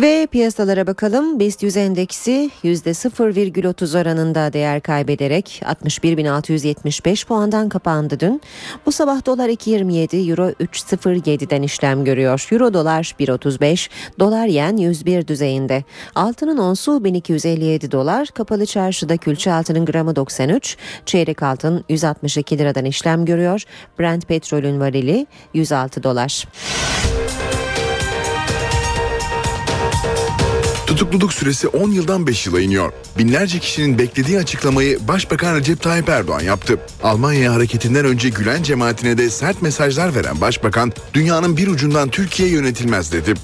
[0.00, 1.40] Ve piyasalara bakalım.
[1.40, 8.42] BIST 100 endeksi %0,30 oranında değer kaybederek 61.675 puandan kapandı dün.
[8.86, 12.48] Bu sabah dolar 2.27, euro 3.07'den işlem görüyor.
[12.52, 15.84] Euro dolar 1.35, dolar yen 101 düzeyinde.
[16.14, 20.76] Altının onsu 1257 dolar, kapalı çarşıda külçe altının gramı 93,
[21.06, 23.62] çeyrek altın 162 liradan işlem görüyor.
[23.98, 26.44] Brent petrolün varili 106 dolar.
[30.98, 32.92] Tutukluluk süresi 10 yıldan 5 yıla iniyor.
[33.18, 36.80] Binlerce kişinin beklediği açıklamayı Başbakan Recep Tayyip Erdoğan yaptı.
[37.02, 43.12] Almanya hareketinden önce Gülen cemaatine de sert mesajlar veren Başbakan, dünyanın bir ucundan Türkiye yönetilmez
[43.12, 43.34] dedi.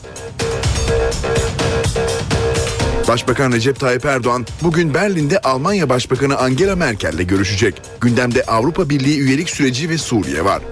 [3.09, 7.83] Başbakan Recep Tayyip Erdoğan bugün Berlin'de Almanya Başbakanı Angela Merkel'le görüşecek.
[8.01, 10.63] Gündemde Avrupa Birliği üyelik süreci ve Suriye var.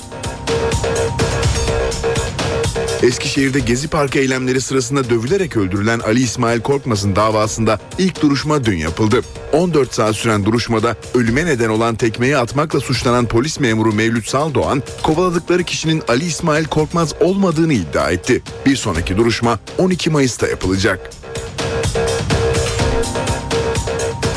[3.02, 9.20] Eskişehir'de Gezi Parkı eylemleri sırasında dövülerek öldürülen Ali İsmail Korkmaz'ın davasında ilk duruşma dün yapıldı.
[9.52, 15.64] 14 saat süren duruşmada ölüme neden olan tekmeyi atmakla suçlanan polis memuru Mevlüt Saldoğan, kovaladıkları
[15.64, 18.42] kişinin Ali İsmail Korkmaz olmadığını iddia etti.
[18.66, 21.10] Bir sonraki duruşma 12 Mayıs'ta yapılacak.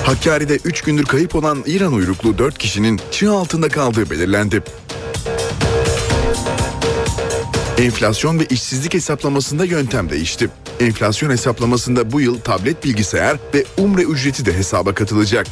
[0.05, 4.63] Hakkari'de 3 gündür kayıp olan İran uyruklu 4 kişinin çığ altında kaldığı belirlendi.
[7.77, 10.49] Enflasyon ve işsizlik hesaplamasında yöntem değişti.
[10.79, 15.47] Enflasyon hesaplamasında bu yıl tablet bilgisayar ve umre ücreti de hesaba katılacak.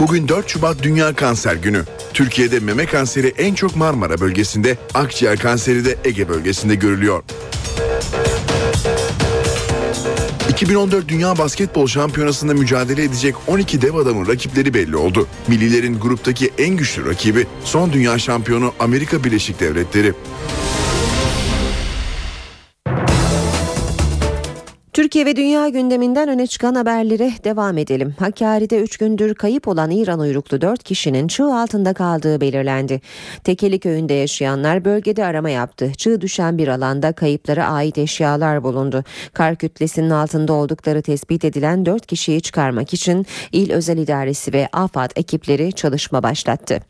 [0.00, 1.84] Bugün 4 Şubat Dünya Kanser Günü.
[2.14, 7.22] Türkiye'de meme kanseri en çok Marmara bölgesinde, akciğer kanseri de Ege bölgesinde görülüyor.
[10.60, 15.26] 2014 Dünya Basketbol Şampiyonası'nda mücadele edecek 12 dev adamın rakipleri belli oldu.
[15.48, 20.12] Millilerin gruptaki en güçlü rakibi son dünya şampiyonu Amerika Birleşik Devletleri.
[24.92, 28.14] Türkiye ve dünya gündeminden öne çıkan haberlere devam edelim.
[28.18, 33.00] Hakkari'de 3 gündür kayıp olan İran uyruklu 4 kişinin çığ altında kaldığı belirlendi.
[33.44, 35.92] Tekeli köyünde yaşayanlar bölgede arama yaptı.
[35.96, 39.04] Çığ düşen bir alanda kayıplara ait eşyalar bulundu.
[39.32, 45.10] Kar kütlesinin altında oldukları tespit edilen 4 kişiyi çıkarmak için İl Özel İdaresi ve AFAD
[45.16, 46.80] ekipleri çalışma başlattı.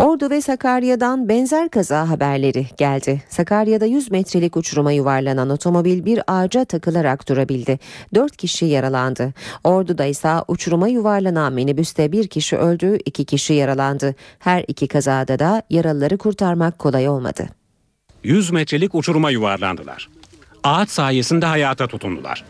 [0.00, 3.22] Ordu ve Sakarya'dan benzer kaza haberleri geldi.
[3.28, 7.78] Sakarya'da 100 metrelik uçuruma yuvarlanan otomobil bir ağaca takılarak durabildi.
[8.14, 9.34] 4 kişi yaralandı.
[9.64, 14.14] Ordu'da ise uçuruma yuvarlanan minibüste bir kişi öldü, iki kişi yaralandı.
[14.38, 17.48] Her iki kazada da yaralıları kurtarmak kolay olmadı.
[18.24, 20.08] 100 metrelik uçuruma yuvarlandılar.
[20.64, 22.44] Ağaç sayesinde hayata tutundular.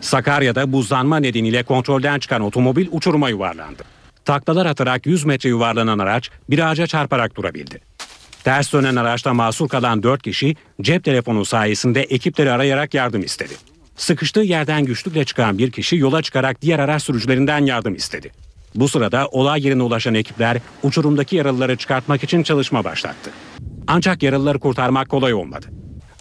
[0.00, 3.97] Sakarya'da buzlanma nedeniyle kontrolden çıkan otomobil uçuruma yuvarlandı.
[4.28, 7.80] Taklalar atarak 100 metre yuvarlanan araç bir ağaca çarparak durabildi.
[8.44, 13.54] Ters dönen araçta mahsur kalan 4 kişi cep telefonu sayesinde ekipleri arayarak yardım istedi.
[13.96, 18.30] Sıkıştığı yerden güçlükle çıkan bir kişi yola çıkarak diğer araç sürücülerinden yardım istedi.
[18.74, 23.30] Bu sırada olay yerine ulaşan ekipler uçurumdaki yaralıları çıkartmak için çalışma başlattı.
[23.86, 25.66] Ancak yaralıları kurtarmak kolay olmadı.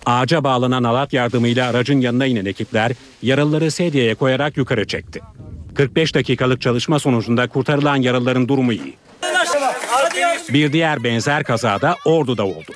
[0.06, 5.22] Ağaca bağlanan alat yardımıyla aracın yanına inen ekipler yaralıları sedyeye koyarak yukarı çekti.
[5.78, 8.98] 45 dakikalık çalışma sonucunda kurtarılan yaralıların durumu iyi.
[10.50, 12.72] Bir diğer benzer kazada Ordu'da oldu.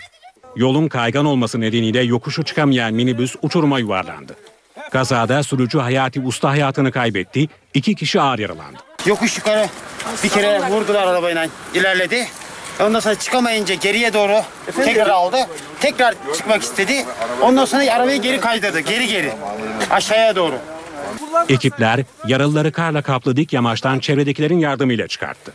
[0.55, 4.35] Yolun kaygan olması nedeniyle yokuşu çıkamayan minibüs uçuruma yuvarlandı.
[4.91, 8.77] Kazada sürücü Hayati Usta hayatını kaybetti, iki kişi ağır yaralandı.
[9.05, 9.67] Yokuş yukarı
[10.23, 12.27] bir kere vurdular arabayla ilerledi.
[12.81, 14.41] Ondan sonra çıkamayınca geriye doğru
[14.75, 15.37] tekrar aldı.
[15.79, 17.05] Tekrar çıkmak istedi.
[17.41, 18.79] Ondan sonra arabayı geri kaydırdı.
[18.79, 19.31] Geri geri.
[19.89, 20.55] Aşağıya doğru.
[21.49, 25.53] Ekipler yaralıları karla kaplı dik yamaçtan çevredekilerin yardımıyla çıkarttı.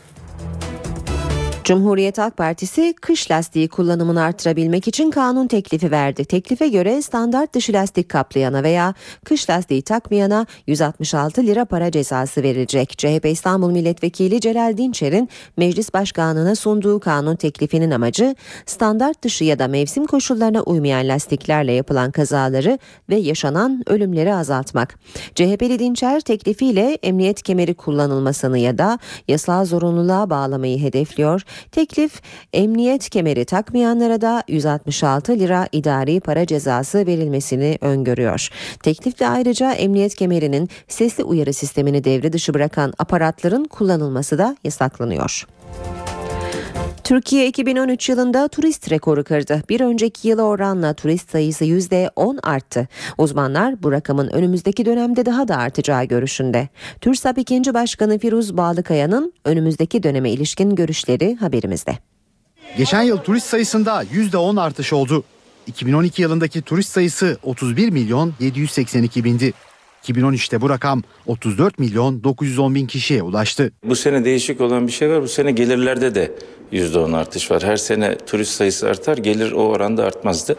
[1.66, 6.24] Cumhuriyet Halk Partisi kış lastiği kullanımını artırabilmek için kanun teklifi verdi.
[6.24, 8.94] Teklife göre standart dışı lastik kaplayana veya
[9.24, 12.98] kış lastiği takmayana 166 lira para cezası verilecek.
[12.98, 18.34] CHP İstanbul Milletvekili Celal Dinçer'in meclis başkanına sunduğu kanun teklifinin amacı
[18.66, 22.78] standart dışı ya da mevsim koşullarına uymayan lastiklerle yapılan kazaları
[23.08, 24.98] ve yaşanan ölümleri azaltmak.
[25.34, 28.98] CHP'li Dinçer teklifiyle emniyet kemeri kullanılmasını ya da
[29.28, 31.42] yasal zorunluluğa bağlamayı hedefliyor.
[31.72, 32.22] Teklif
[32.52, 38.48] emniyet kemeri takmayanlara da 166 lira idari para cezası verilmesini öngörüyor.
[38.82, 45.46] Teklifte ayrıca emniyet kemerinin sesli uyarı sistemini devre dışı bırakan aparatların kullanılması da yasaklanıyor.
[47.06, 49.62] Türkiye 2013 yılında turist rekoru kırdı.
[49.68, 52.88] Bir önceki yıla oranla turist sayısı %10 arttı.
[53.18, 56.68] Uzmanlar bu rakamın önümüzdeki dönemde daha da artacağı görüşünde.
[57.00, 57.74] TÜRSAP 2.
[57.74, 61.98] Başkanı Firuz Bağlıkaya'nın önümüzdeki döneme ilişkin görüşleri haberimizde.
[62.76, 65.24] Geçen yıl turist sayısında %10 artış oldu.
[65.66, 69.52] 2012 yılındaki turist sayısı 31 milyon 782 bindi.
[70.08, 73.72] 2013'te bu rakam 34 milyon 910 bin kişiye ulaştı.
[73.84, 75.22] Bu sene değişik olan bir şey var.
[75.22, 76.32] Bu sene gelirlerde de
[76.72, 77.62] %10 artış var.
[77.62, 80.56] Her sene turist sayısı artar, gelir o oranda artmazdı.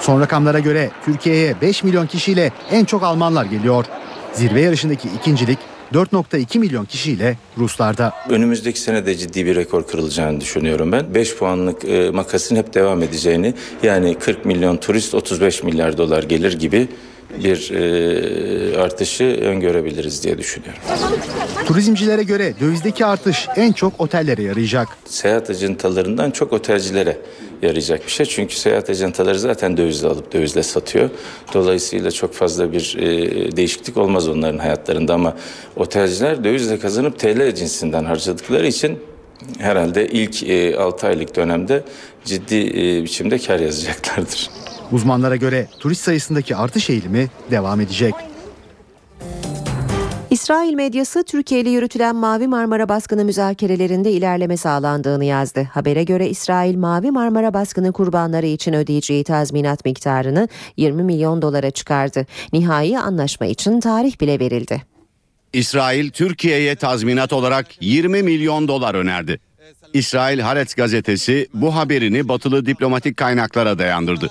[0.00, 3.84] Son rakamlara göre Türkiye'ye 5 milyon kişiyle en çok Almanlar geliyor.
[4.32, 5.58] Zirve yarışındaki ikincilik
[5.92, 8.12] 4.2 milyon kişiyle Ruslarda.
[8.28, 11.14] Önümüzdeki sene de ciddi bir rekor kırılacağını düşünüyorum ben.
[11.14, 16.58] 5 puanlık e, makasın hep devam edeceğini yani 40 milyon turist 35 milyar dolar gelir
[16.58, 16.88] gibi
[17.42, 20.80] bir e, artışı öngörebiliriz diye düşünüyorum.
[21.66, 24.88] Turizmcilere göre dövizdeki artış en çok otellere yarayacak.
[25.04, 27.18] Seyahat ajantalarından çok otelcilere
[27.62, 28.26] yarayacak bir şey.
[28.26, 31.10] Çünkü seyahat ajantaları zaten dövizle alıp dövizle satıyor.
[31.54, 35.36] Dolayısıyla çok fazla bir e, değişiklik olmaz onların hayatlarında ama
[35.76, 38.98] otelciler dövizle kazanıp TL cinsinden harcadıkları için
[39.58, 41.82] herhalde ilk e, 6 aylık dönemde
[42.24, 44.50] ciddi e, biçimde kar yazacaklardır.
[44.92, 48.14] Uzmanlara göre turist sayısındaki artış eğilimi devam edecek.
[50.30, 55.68] İsrail medyası Türkiye ile yürütülen Mavi Marmara baskını müzakerelerinde ilerleme sağlandığını yazdı.
[55.72, 62.26] Habere göre İsrail Mavi Marmara baskını kurbanları için ödeyeceği tazminat miktarını 20 milyon dolara çıkardı.
[62.52, 64.82] Nihai anlaşma için tarih bile verildi.
[65.52, 69.40] İsrail Türkiye'ye tazminat olarak 20 milyon dolar önerdi.
[69.92, 74.30] İsrail Haaretz gazetesi bu haberini batılı diplomatik kaynaklara dayandırdı.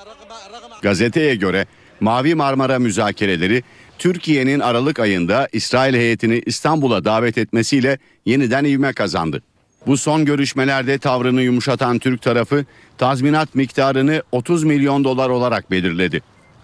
[0.81, 1.65] Gazeteye göre
[1.99, 3.63] Mavi Marmara müzakereleri
[3.97, 9.41] Türkiye'nin Aralık ayında İsrail heyetini İstanbul'a davet etmesiyle yeniden ivme kazandı.
[9.87, 12.65] Bu son görüşmelerde tavrını yumuşatan Türk tarafı
[12.97, 16.21] tazminat miktarını 30 milyon dolar olarak belirledi.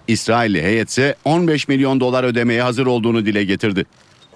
[0.08, 3.86] İsrailli heyet ise 15 milyon dolar ödemeye hazır olduğunu dile getirdi.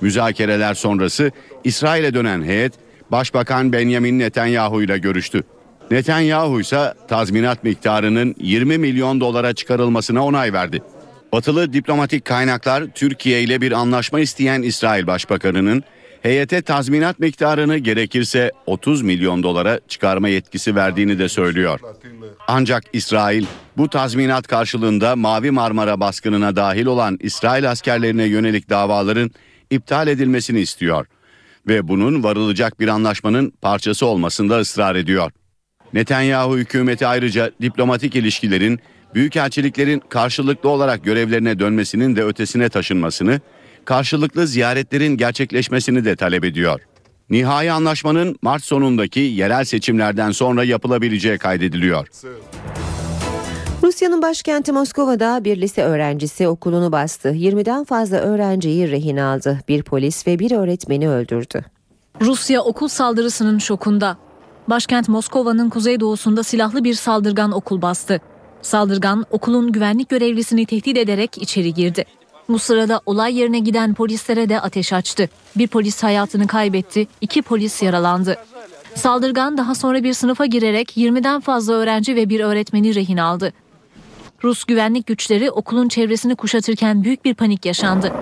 [0.02, 1.32] Müzakereler sonrası
[1.64, 2.74] İsrail'e dönen heyet
[3.12, 5.44] Başbakan Benjamin Netanyahu ile görüştü.
[5.91, 10.81] Netanyahu ise tazminat miktarının 20 milyon dolara çıkarılmasına onay verdi.
[11.34, 15.84] Batılı diplomatik kaynaklar Türkiye ile bir anlaşma isteyen İsrail Başbakanı'nın
[16.22, 21.80] heyete tazminat miktarını gerekirse 30 milyon dolara çıkarma yetkisi verdiğini de söylüyor.
[22.47, 23.45] Ancak İsrail
[23.77, 29.31] bu tazminat karşılığında Mavi Marmara baskınına dahil olan İsrail askerlerine yönelik davaların
[29.69, 31.05] iptal edilmesini istiyor
[31.68, 35.31] ve bunun varılacak bir anlaşmanın parçası olmasında ısrar ediyor.
[35.93, 38.80] Netanyahu hükümeti ayrıca diplomatik ilişkilerin
[39.14, 43.41] büyükelçiliklerin karşılıklı olarak görevlerine dönmesinin de ötesine taşınmasını,
[43.85, 46.81] karşılıklı ziyaretlerin gerçekleşmesini de talep ediyor.
[47.30, 52.07] Nihai anlaşmanın Mart sonundaki yerel seçimlerden sonra yapılabileceği kaydediliyor.
[53.84, 57.30] Rusya'nın başkenti Moskova'da bir lise öğrencisi okulunu bastı.
[57.30, 59.59] 20'den fazla öğrenciyi rehin aldı.
[59.68, 61.65] Bir polis ve bir öğretmeni öldürdü.
[62.22, 64.18] Rusya okul saldırısının şokunda.
[64.69, 68.22] Başkent Moskova'nın kuzeydoğusunda silahlı bir saldırgan okul bastı.
[68.61, 72.06] Saldırgan okulun güvenlik görevlisini tehdit ederek içeri girdi.
[72.49, 75.30] Bu sırada olay yerine giden polislere de ateş açtı.
[75.56, 78.38] Bir polis hayatını kaybetti, iki polis yaralandı.
[78.95, 83.53] Saldırgan daha sonra bir sınıfa girerek 20'den fazla öğrenci ve bir öğretmeni rehin aldı.
[84.44, 88.14] Rus güvenlik güçleri okulun çevresini kuşatırken büyük bir panik yaşandı.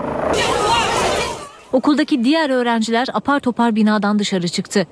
[1.75, 4.87] Okuldaki diğer öğrenciler apar topar binadan dışarı çıktı.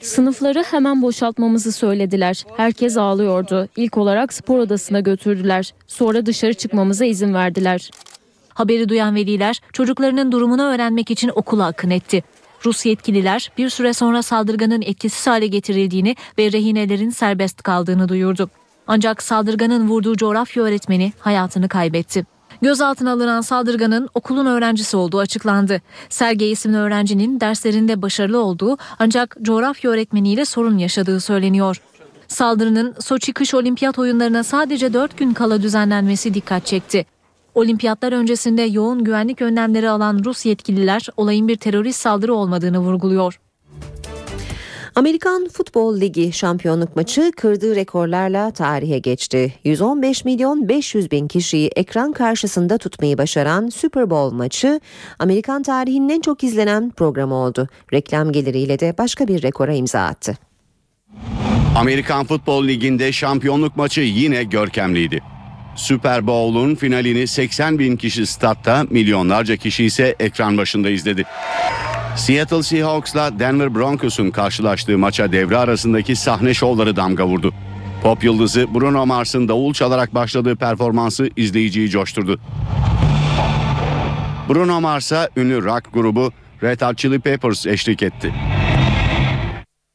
[0.00, 2.44] Sınıfları hemen boşaltmamızı söylediler.
[2.56, 3.68] Herkes ağlıyordu.
[3.76, 5.74] İlk olarak spor odasına götürdüler.
[5.86, 7.90] Sonra dışarı çıkmamıza izin verdiler.
[8.48, 12.22] Haberi duyan veliler çocuklarının durumunu öğrenmek için okula akın etti.
[12.64, 18.50] Rus yetkililer bir süre sonra saldırganın etkisiz hale getirildiğini ve rehinelerin serbest kaldığını duyurdu.
[18.86, 22.35] Ancak saldırganın vurduğu coğrafya öğretmeni hayatını kaybetti.
[22.62, 25.80] Gözaltına alınan saldırganın okulun öğrencisi olduğu açıklandı.
[26.08, 31.82] Sergey isimli öğrencinin derslerinde başarılı olduğu ancak coğrafya öğretmeniyle sorun yaşadığı söyleniyor.
[32.28, 37.06] Saldırının Soçi Kış Olimpiyat oyunlarına sadece 4 gün kala düzenlenmesi dikkat çekti.
[37.54, 43.40] Olimpiyatlar öncesinde yoğun güvenlik önlemleri alan Rus yetkililer olayın bir terörist saldırı olmadığını vurguluyor.
[44.96, 49.54] Amerikan Futbol Ligi şampiyonluk maçı kırdığı rekorlarla tarihe geçti.
[49.64, 54.80] 115 milyon 500 bin kişiyi ekran karşısında tutmayı başaran Super Bowl maçı
[55.18, 57.68] Amerikan tarihinin en çok izlenen programı oldu.
[57.92, 60.38] Reklam geliriyle de başka bir rekora imza attı.
[61.76, 65.20] Amerikan Futbol Ligi'nde şampiyonluk maçı yine görkemliydi.
[65.76, 71.24] Super Bowl'un finalini 80 bin kişi statta, milyonlarca kişi ise ekran başında izledi.
[72.16, 77.54] Seattle Seahawks'la Denver Broncos'un karşılaştığı maça devre arasındaki sahne şovları damga vurdu.
[78.02, 82.40] Pop yıldızı Bruno Mars'ın davul çalarak başladığı performansı izleyiciyi coşturdu.
[84.48, 86.32] Bruno Mars'a ünlü rock grubu
[86.62, 88.32] Red Hot Chili Peppers eşlik etti.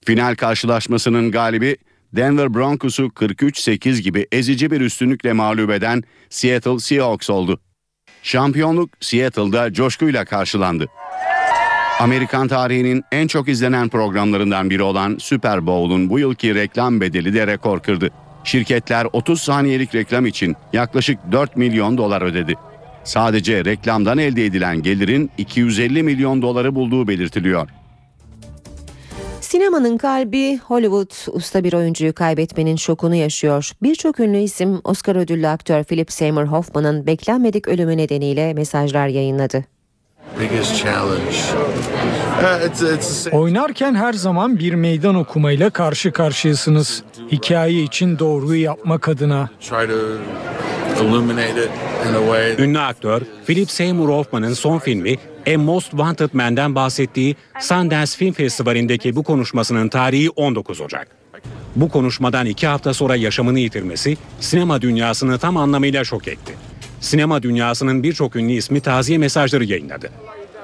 [0.05, 1.77] Final karşılaşmasının galibi
[2.13, 7.59] Denver Broncos'u 43-8 gibi ezici bir üstünlükle mağlup eden Seattle Seahawks oldu.
[8.23, 10.87] Şampiyonluk Seattle'da coşkuyla karşılandı.
[12.01, 17.47] Amerikan tarihinin en çok izlenen programlarından biri olan Super Bowl'un bu yılki reklam bedeli de
[17.47, 18.09] rekor kırdı.
[18.43, 22.55] Şirketler 30 saniyelik reklam için yaklaşık 4 milyon dolar ödedi.
[23.03, 27.69] Sadece reklamdan elde edilen gelirin 250 milyon doları bulduğu belirtiliyor.
[29.41, 33.71] Sinemanın kalbi Hollywood usta bir oyuncuyu kaybetmenin şokunu yaşıyor.
[33.83, 39.65] Birçok ünlü isim Oscar ödüllü aktör Philip Seymour Hoffman'ın beklenmedik ölümü nedeniyle mesajlar yayınladı.
[43.31, 47.03] Oynarken her zaman bir meydan okumayla karşı karşıyasınız.
[47.31, 49.49] Hikaye için doğruyu yapmak adına.
[52.59, 55.15] Ünlü aktör Philip Seymour Hoffman'ın son filmi
[55.55, 61.07] A Most Wanted Man'den bahsettiği Sundance Film Festivali'ndeki bu konuşmasının tarihi 19 Ocak.
[61.75, 66.53] Bu konuşmadan iki hafta sonra yaşamını yitirmesi sinema dünyasını tam anlamıyla şok etti.
[67.01, 70.09] Sinema dünyasının birçok ünlü ismi taziye mesajları yayınladı.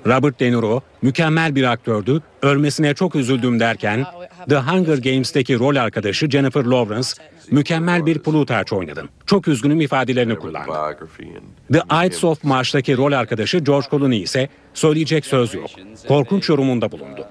[0.06, 4.06] Robert De Niro mükemmel bir aktördü, ölmesine çok üzüldüm derken
[4.50, 7.08] The Hunger Games'teki rol arkadaşı Jennifer Lawrence
[7.52, 9.10] mükemmel bir Plutarch oynadım.
[9.26, 10.72] Çok üzgünüm ifadelerini kullandı.
[11.74, 15.70] The Ides of March'taki rol arkadaşı George Clooney ise söyleyecek söz yok.
[16.08, 17.26] Korkunç yorumunda bulundu.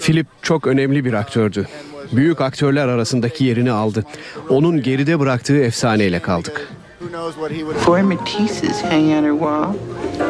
[0.00, 1.68] Philip çok önemli bir aktördü.
[2.12, 4.04] Büyük aktörler arasındaki yerini aldı.
[4.48, 6.68] Onun geride bıraktığı efsaneyle kaldık.
[7.78, 9.74] Four Matisses hang on her wall.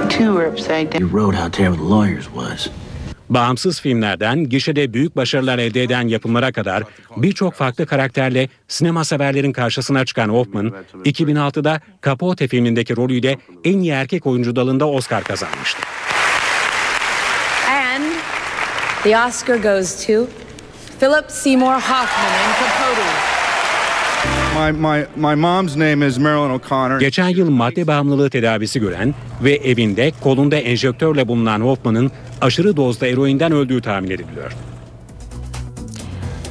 [0.08, 1.00] Two are upside down.
[1.00, 2.68] You wrote how terrible the lawyers was.
[3.30, 6.82] Bağımsız filmlerden gişede büyük başarılar elde eden yapımlara kadar
[7.16, 10.72] birçok farklı karakterle sinema severlerin karşısına çıkan Hoffman,
[11.04, 15.80] 2006'da Capote filmindeki rolüyle en iyi erkek oyuncu dalında Oscar kazanmıştı.
[17.68, 18.04] And
[19.02, 20.12] the Oscar goes to
[21.02, 23.02] Philip Seymour Hoffman in Capote.
[24.54, 27.00] My, my, my mom's name is Marilyn O'Connor.
[27.00, 32.10] Geçen yıl madde bağımlılığı tedavisi gören ve evinde kolunda enjektörle bulunan Hoffman'ın
[32.40, 34.52] aşırı dozda eroinden öldüğü tahmin ediliyor.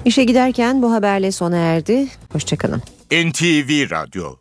[0.05, 2.07] İşe giderken bu haberle sona erdi.
[2.33, 2.81] Hoşçakalın.
[3.11, 4.35] NTV Radyo